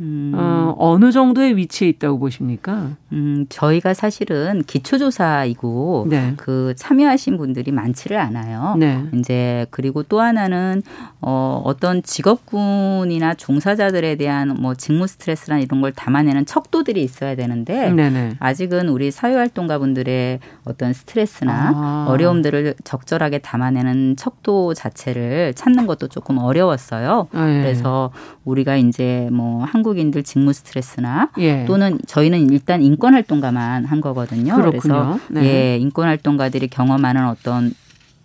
[0.00, 0.32] 음.
[0.34, 2.90] 어, 어느 정도의 위치에 있다고 보십니까?
[3.12, 6.34] 음, 저희가 사실은 기초조사이고 네.
[6.36, 8.76] 그 참여하신 분들이 많지를 않아요.
[8.78, 9.04] 네.
[9.14, 10.82] 이제 그리고 또 하나는
[11.20, 18.36] 어, 어떤 직업군이나 종사자들에 대한 뭐 직무 스트레스나 이런 걸 담아내는 척도들이 있어야 되는데 네네.
[18.38, 22.06] 아직은 우리 사회활동가분들의 어떤 스트레스나 아.
[22.08, 27.28] 어려움들을 적절하게 담아내는 척도 자체를 찾는 것도 조금 어려웠어요.
[27.32, 27.62] 아, 예.
[27.62, 28.12] 그래서
[28.44, 31.64] 우리가 이제 뭐 한국 한국인들 직무 스트레스나 예.
[31.66, 34.54] 또는 저희는 일단 인권 활동가만 한 거거든요.
[34.56, 34.78] 그렇군요.
[34.80, 35.44] 그래서 네.
[35.44, 37.72] 예, 인권 활동가들이 경험하는 어떤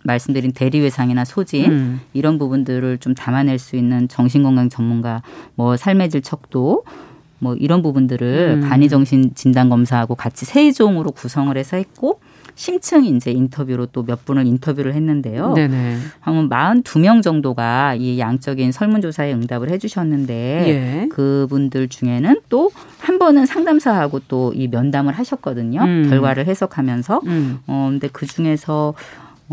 [0.02, 2.00] 말씀드린 대리회상이나 소진 음.
[2.12, 5.22] 이런 부분들을 좀 담아낼 수 있는 정신건강 전문가
[5.54, 6.84] 뭐 삶의 질 척도
[7.38, 8.68] 뭐 이런 부분들을 음.
[8.68, 12.20] 간이정신 진단 검사하고 같이 세 종으로 구성을 해서 했고
[12.56, 15.54] 심층 이제 인터뷰로 또 몇 분을 인터뷰를 했는데요.
[15.54, 15.96] 네네.
[16.20, 20.34] 한 42명 정도가 이 양적인 설문조사에 응답을 해주셨는데
[20.68, 21.08] 예.
[21.10, 25.82] 그분들 중에는 또 한 번은 상담사하고 또 이 면담을 하셨거든요.
[25.82, 26.06] 음.
[26.08, 27.20] 결과를 해석하면서.
[27.26, 27.58] 음.
[27.66, 28.94] 어, 근데 그 중에서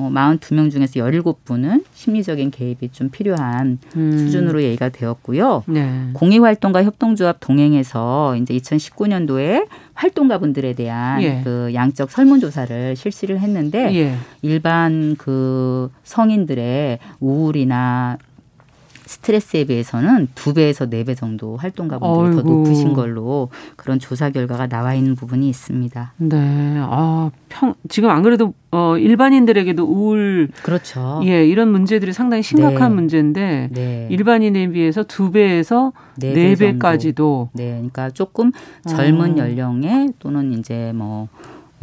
[0.01, 4.17] 어, 42명 중에서 17분은 심리적인 개입이 좀 필요한 음.
[4.17, 5.63] 수준으로 얘기가 되었고요.
[5.67, 6.09] 네.
[6.13, 11.41] 공익활동가 협동조합 동행에서 이제 2019년도에 활동가분들에 대한 예.
[11.43, 14.15] 그 양적 설문조사를 실시를 했는데 예.
[14.41, 18.17] 일반 그 성인들의 우울이나
[19.11, 24.67] 스트레스에 비해서는 두 배에서 네 배 정도 활동가 분들이 더 높으신 걸로 그런 조사 결과가
[24.67, 26.13] 나와 있는 부분이 있습니다.
[26.17, 26.75] 네.
[26.79, 30.49] 아, 평, 지금 안 그래도 어, 일반인들에게도 우울.
[30.63, 31.21] 그렇죠.
[31.25, 32.95] 예, 이런 문제들이 상당히 심각한 네.
[32.95, 34.07] 문제인데 네.
[34.11, 37.49] 일반인에 비해서 두 배에서 네, 네 배까지도.
[37.53, 37.71] 네.
[37.71, 38.51] 그러니까 조금
[38.87, 39.37] 젊은 어.
[39.37, 41.27] 연령에 또는 이제 뭐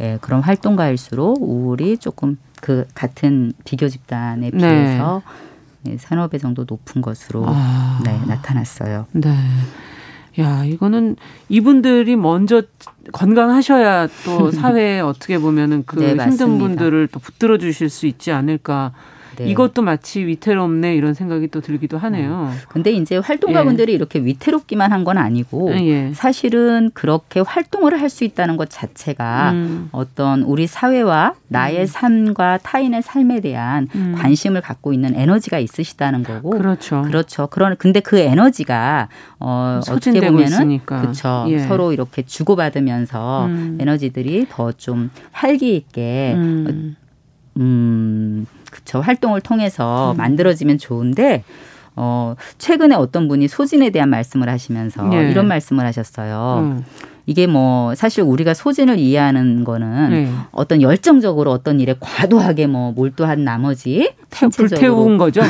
[0.01, 4.57] 예, 그런 활동가일수록 우울이 조금 그 같은 비교 집단에 네.
[4.57, 5.48] 비해서 네.
[5.81, 5.97] 네,
[6.29, 8.01] 배 정도 높은 것으로 아.
[8.03, 9.07] 네, 나타났어요.
[9.13, 9.35] 네.
[10.39, 11.15] 야, 이거는
[11.49, 12.61] 이분들이 먼저
[13.11, 18.93] 건강하셔야 또 사회에 어떻게 보면은 그 네, 힘든 분들을 또 붙들어 주실 수 있지 않을까
[19.39, 19.49] 네.
[19.49, 22.31] 이것도 마치 위태롭네 이런 생각이 또 들기도 하네요.
[22.31, 22.51] 어.
[22.69, 23.95] 근데 이제 활동가분들이 예.
[23.95, 26.11] 이렇게 위태롭기만 한 건 아니고 예.
[26.13, 29.89] 사실은 그렇게 활동을 할 수 있다는 것 자체가 음.
[29.91, 31.85] 어떤 우리 사회와 나의 음.
[31.85, 34.15] 삶과 타인의 삶에 대한 음.
[34.17, 37.03] 관심을 갖고 있는 에너지가 있으시다는 거고 그렇죠.
[37.03, 37.47] 그렇죠.
[37.47, 39.09] 그런 근데 그 에너지가
[39.39, 41.45] 어 어떻게 보면은 그렇죠.
[41.49, 41.59] 예.
[41.59, 43.77] 서로 이렇게 주고받으면서 음.
[43.79, 46.33] 에너지들이 더 좀 활기 있게
[47.57, 48.45] 음.
[48.89, 50.17] 음 그쵸 활동을 통해서 음.
[50.17, 51.43] 만들어지면 좋은데
[51.95, 55.29] 어 최근에 어떤 분이 소진에 대한 말씀을 하시면서 네.
[55.29, 56.59] 이런 말씀을 하셨어요.
[56.59, 56.85] 음.
[57.29, 60.31] 이게 뭐 사실 우리가 소진을 이해하는 거는 네.
[60.51, 65.41] 어떤 열정적으로 어떤 일에 과도하게 뭐 몰두한 나머지 불태운 거죠.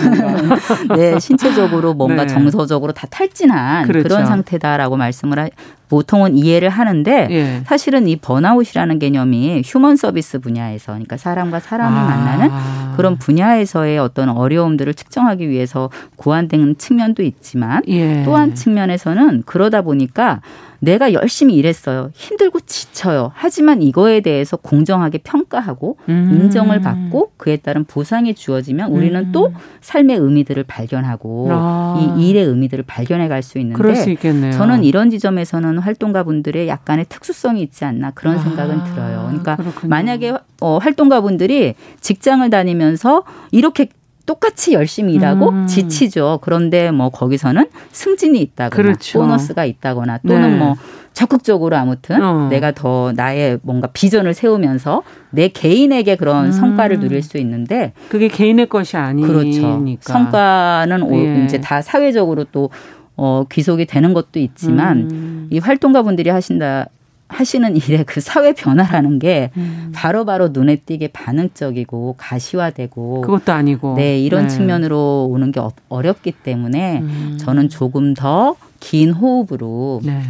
[0.94, 2.28] 네, 신체적으로 뭔가 네.
[2.28, 4.10] 정서적으로 다 탈진한 그렇죠.
[4.10, 5.48] 그런 상태다라고 말씀을 하,
[5.88, 7.64] 보통은 이해를 하는데 예.
[7.66, 12.04] 사실은 이 번아웃이라는 개념이 휴먼 서비스 분야에서 그러니까 사람과 사람을 아.
[12.04, 12.50] 만나는
[12.98, 18.24] 그런 분야에서의 어떤 어려움들을 측정하기 위해서 고안된 측면도 있지만 예.
[18.26, 20.42] 또한 측면에서는 그러다 보니까
[20.80, 22.12] 내가 열심히 일했어요.
[22.14, 23.32] 힘들고 지쳐요.
[23.34, 26.40] 하지만 이거에 대해서 공정하게 평가하고 음.
[26.42, 29.32] 인정을 받고 그에 따른 보상이 주어지면 우리는 음.
[29.32, 32.16] 또 삶의 의미들을 발견하고 아.
[32.18, 34.10] 이 일의 의미들을 발견해 갈 수 있는데 수
[34.52, 38.40] 저는 이런 지점에서는 활동가 분들의 약간의 특수성이 있지 않나 그런 아.
[38.40, 39.26] 생각은 들어요.
[39.28, 39.90] 그러니까 그렇군요.
[39.90, 43.88] 만약에 어, 활동가 분들이 직장을 다니면서 이렇게
[44.30, 45.66] 똑같이 열심히 일하고 음.
[45.66, 46.38] 지치죠.
[46.44, 49.18] 그런데 뭐 거기서는 승진이 있다거나 그렇죠.
[49.18, 50.58] 보너스가 있다거나 또는 네.
[50.58, 50.76] 뭐
[51.14, 52.48] 적극적으로 아무튼 어.
[52.48, 55.02] 내가 더 나의 뭔가 비전을 세우면서
[55.32, 56.52] 내 개인에게 그런 음.
[56.52, 59.84] 성과를 누릴 수 있는데 그게 개인의 것이 아니니까 그렇죠.
[60.02, 61.46] 성과는 예.
[61.46, 62.70] 이제 다 사회적으로 또
[63.18, 65.48] 어, 귀속이 되는 것도 있지만 음.
[65.50, 66.86] 이 활동가 분들이 하신다
[67.30, 69.92] 하시는 일의 그 사회 변화라는 게 음.
[69.96, 74.48] 바로바로 눈에 띄게 반응적이고 가시화되고 그것도 아니고 네 이런 네.
[74.50, 77.38] 측면으로 오는 게 어렵기 때문에 음.
[77.40, 80.22] 저는 조금 더 긴 호흡으로 네.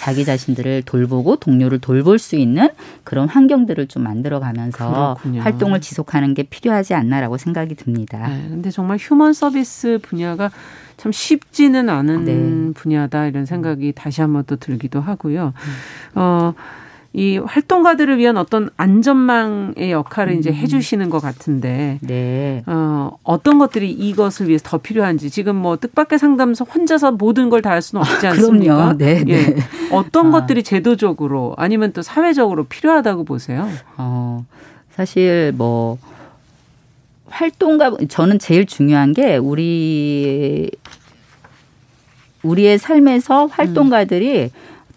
[0.00, 2.70] 자기 자신들을 돌보고 동료를 돌볼 수 있는
[3.04, 5.42] 그런 환경들을 좀 만들어 가면서 그렇군요.
[5.42, 8.26] 활동을 지속하는 게 필요하지 않나라고 생각이 듭니다.
[8.28, 10.50] 네, 근데 정말 휴먼 서비스 분야가
[10.96, 12.72] 참 쉽지는 않은 네.
[12.72, 15.52] 분야다 이런 생각이 다시 한번 또 들기도 하고요.
[15.54, 16.18] 음.
[16.18, 16.54] 어,
[17.12, 20.38] 이 활동가들을 위한 어떤 안전망의 역할을 음.
[20.38, 22.62] 이제 해주시는 것 같은데, 네.
[22.66, 27.70] 어, 어떤 것들이 이것을 위해서 더 필요한지 지금 뭐 뜻밖의 상담소 혼자서 모든 걸 다
[27.70, 28.74] 할 수는 없지 아, 않습니까?
[28.76, 28.98] 그럼요.
[28.98, 29.42] 네, 예.
[29.42, 29.56] 네.
[29.90, 30.30] 어떤 아.
[30.40, 33.68] 것들이 제도적으로 아니면 또 사회적으로 필요하다고 보세요?
[33.96, 34.44] 어,
[34.90, 35.98] 사실 뭐
[37.26, 40.70] 활동가 저는 제일 중요한 게 우리
[42.42, 44.48] 우리의 삶에서 활동가들이 음.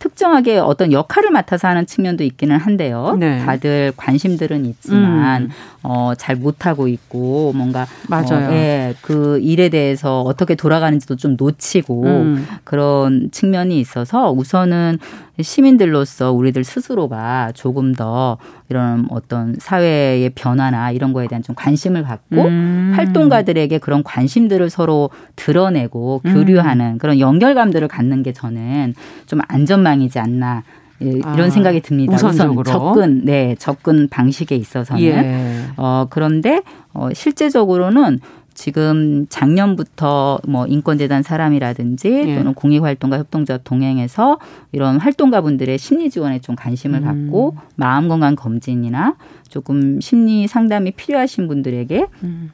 [0.03, 3.15] 특정하게 어떤 역할을 맡아서 하는 측면도 있기는 한데요.
[3.17, 3.39] 네.
[3.39, 5.49] 다들 관심들은 있지만 음.
[5.81, 8.49] 어, 잘 못하고 있고 뭔가 맞아요.
[8.49, 12.45] 어, 예, 그 일에 대해서 어떻게 돌아가는지도 좀 놓치고 음.
[12.65, 14.99] 그런 측면이 있어서 우선은
[15.41, 18.37] 시민들로서 우리들 스스로가 조금 더
[18.69, 22.93] 이런 어떤 사회의 변화나 이런 거에 대한 좀 관심을 갖고 음.
[22.95, 26.97] 활동가들에게 그런 관심들을 서로 드러내고 교류하는 음.
[26.99, 28.93] 그런 연결감들을 갖는 게 저는
[29.25, 30.63] 좀 안전망이지 않나
[31.01, 32.15] 예, 이런 아, 생각이 듭니다.
[32.15, 32.61] 우선적으로.
[32.61, 35.01] 우선 접근, 네, 접근 방식에 있어서는.
[35.03, 35.65] 예.
[35.75, 36.61] 어, 그런데
[36.93, 38.19] 어, 실제적으로는
[38.53, 42.35] 지금 작년부터 뭐 인권재단 사람이라든지 예.
[42.35, 44.39] 또는 공익활동가 협동조합 동행해서
[44.71, 47.03] 이런 활동가분들의 심리 지원에 좀 관심을 음.
[47.03, 49.15] 갖고 마음 건강 검진이나
[49.49, 52.51] 조금 심리 상담이 필요하신 분들에게 음.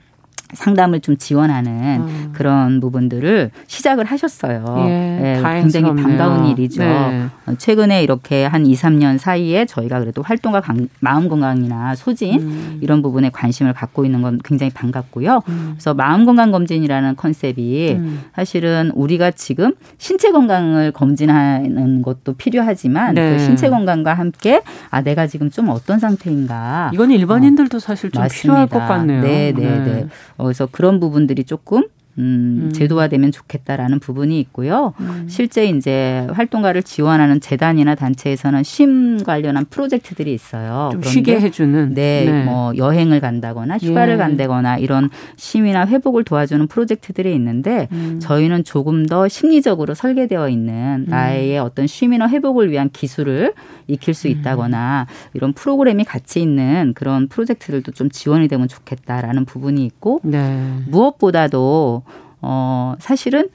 [0.54, 2.30] 상담을 좀 지원하는 음.
[2.34, 4.64] 그런 부분들을 시작을 하셨어요.
[4.88, 6.84] 예, 네, 굉장히 반가운 일이죠.
[6.84, 7.26] 네.
[7.46, 10.64] 어, 최근에 이렇게 한 2, 3년 사이에 저희가 그래도 활동과
[11.00, 12.80] 마음 건강이나 소진 음.
[12.82, 15.42] 이런 부분에 관심을 갖고 있는 건 굉장히 반갑고요.
[15.48, 15.70] 음.
[15.74, 18.22] 그래서 마음 건강 검진이라는 컨셉이 음.
[18.36, 23.34] 사실은 우리가 지금 신체 건강을 검진하는 것도 필요하지만 네.
[23.34, 26.90] 그 신체 건강과 함께 아 내가 지금 좀 어떤 상태인가.
[26.94, 28.42] 이건 일반인들도 어, 사실 좀 맞습니다.
[28.42, 29.22] 필요할 것 같네요.
[29.22, 29.80] 네, 네, 네.
[29.80, 30.08] 네.
[30.40, 31.84] 어, 그래서 그런 부분들이 조금
[32.20, 34.94] 음, 음, 제도화되면 좋겠다라는 부분이 있고요.
[35.00, 35.26] 음.
[35.30, 40.90] 실제 이제 활동가를 지원하는 재단이나 단체에서는 쉼 관련한 프로젝트들이 있어요.
[40.92, 41.94] 좀 쉬게 해주는.
[41.94, 44.18] 네, 네, 뭐 여행을 간다거나 휴가를 예.
[44.18, 48.20] 간다거나 이런 쉼이나 회복을 도와주는 프로젝트들이 있는데 음.
[48.22, 51.10] 저희는 조금 더 심리적으로 설계되어 있는 음.
[51.10, 53.54] 나의 어떤 쉼이나 회복을 위한 기술을
[53.88, 54.32] 익힐 수 음.
[54.32, 60.76] 있다거나 이런 프로그램이 같이 있는 그런 프로젝트들도 좀 지원이 되면 좋겠다라는 부분이 있고 네.
[60.88, 62.04] 무엇보다도
[62.42, 63.50] 어 사실은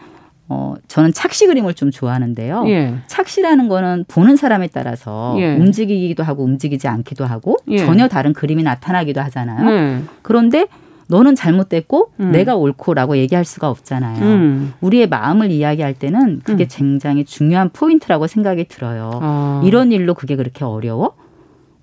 [0.48, 2.64] 어, 저는 착시 그림을 좀 좋아하는데요.
[2.68, 2.94] 예.
[3.06, 5.56] 착시라는 거는 보는 사람에 따라서 예.
[5.56, 7.78] 움직이기도 하고 움직이지 않기도 하고 예.
[7.78, 9.64] 전혀 다른 그림이 나타나기도 하잖아요.
[9.64, 10.02] 네.
[10.22, 10.66] 그런데
[11.08, 12.32] 너는 잘못됐고 음.
[12.32, 14.22] 내가 옳고라고 얘기할 수가 없잖아요.
[14.22, 14.72] 음.
[14.80, 16.68] 우리의 마음을 이야기할 때는 그게 음.
[16.70, 19.20] 굉장히 중요한 포인트라고 생각이 들어요.
[19.22, 19.62] 아.
[19.64, 21.14] 이런 일로 그게 그렇게 어려워?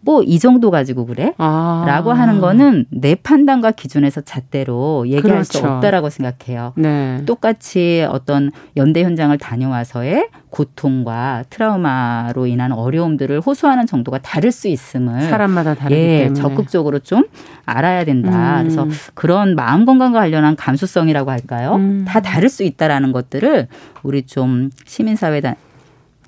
[0.04, 1.34] 뭐 이 정도 가지고 그래?
[1.38, 1.84] 아.
[1.88, 5.60] 라고 하는 거는 내 판단과 기준에서 잣대로 얘기할 그렇죠.
[5.60, 6.74] 수 없다라고 생각해요.
[6.76, 7.22] 네.
[7.26, 15.76] 똑같이 어떤 연대 현장을 다녀와서의 고통과 트라우마로 인한 어려움들을 호소하는 정도가 다를 수 있음을 사람마다
[15.76, 17.26] 다르기 예, 때문에 적극적으로 좀
[17.66, 18.60] 알아야 된다.
[18.60, 18.64] 음.
[18.64, 21.76] 그래서 그런 마음 건강과 관련한 감수성이라고 할까요?
[21.76, 22.06] 음.
[22.08, 23.68] 다 다를 수 있다라는 것들을
[24.04, 25.56] 우리 좀 시민사회 단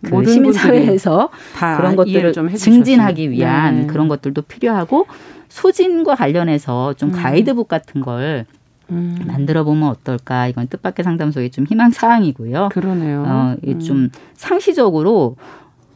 [0.03, 1.29] 그 시민사회에서
[1.77, 3.87] 그런 것들을 좀 증진하기 위한 네.
[3.87, 5.07] 그런 것들도 필요하고
[5.49, 7.13] 소진과 관련해서 좀 음.
[7.13, 8.45] 가이드북 같은 걸
[8.89, 9.17] 음.
[9.25, 10.47] 만들어 보면 어떨까?
[10.47, 12.69] 이건 뜻밖의 상담소의 좀 희망 사항이고요.
[12.69, 13.23] 그러네요.
[13.25, 13.79] 어, 음.
[13.79, 15.35] 좀 상시적으로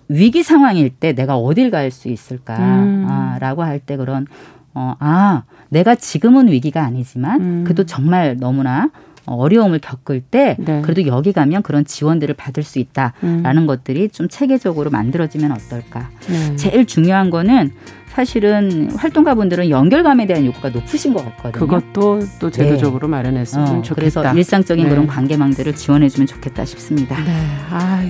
[0.10, 3.08] 위기 상황일 때 내가 어딜 갈 수 있을까라고 음.
[3.10, 4.26] 아, 할때 그런
[4.74, 7.64] 어, 아 내가 지금은 위기가 아니지만 음.
[7.64, 8.90] 그래도 정말 너무나
[9.28, 10.82] 어려움을 겪을 때 네.
[10.82, 13.68] 그래도 여기 가면 그런 지원들을 받을 수 있다라는 음.
[13.68, 16.10] 것들이 좀 체계적으로 만들어지면 어떨까.
[16.30, 16.56] 네.
[16.56, 17.72] 제일 중요한 거는
[18.18, 21.52] 사실은 활동가분들은 연결감에 대한 욕구가 높으신 것 같거든요.
[21.52, 23.12] 그것도 또 제도적으로 네.
[23.12, 23.94] 마련했으면 어, 좋겠다.
[23.94, 24.90] 그래서 일상적인 네.
[24.90, 27.16] 그런 관계망들을 지원해주면 좋겠다 싶습니다.
[27.24, 27.32] 네.
[27.70, 28.04] 아,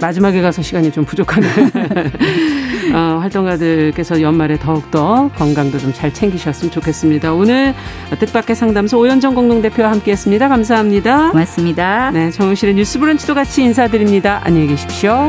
[0.00, 1.46] 마지막에 가서 시간이 좀 부족하네.
[2.94, 7.32] 어, 활동가들께서 연말에 더욱더 건강도 좀 잘 챙기셨으면 좋겠습니다.
[7.32, 7.72] 오늘
[8.18, 10.48] 뜻밖의 상담소 오연정 공동대표와 함께했습니다.
[10.48, 11.30] 감사합니다.
[11.30, 12.10] 고맙습니다.
[12.10, 14.40] 네, 정우실의 뉴스 브런치도 같이 인사드립니다.
[14.42, 15.28] 안녕히 계십시오.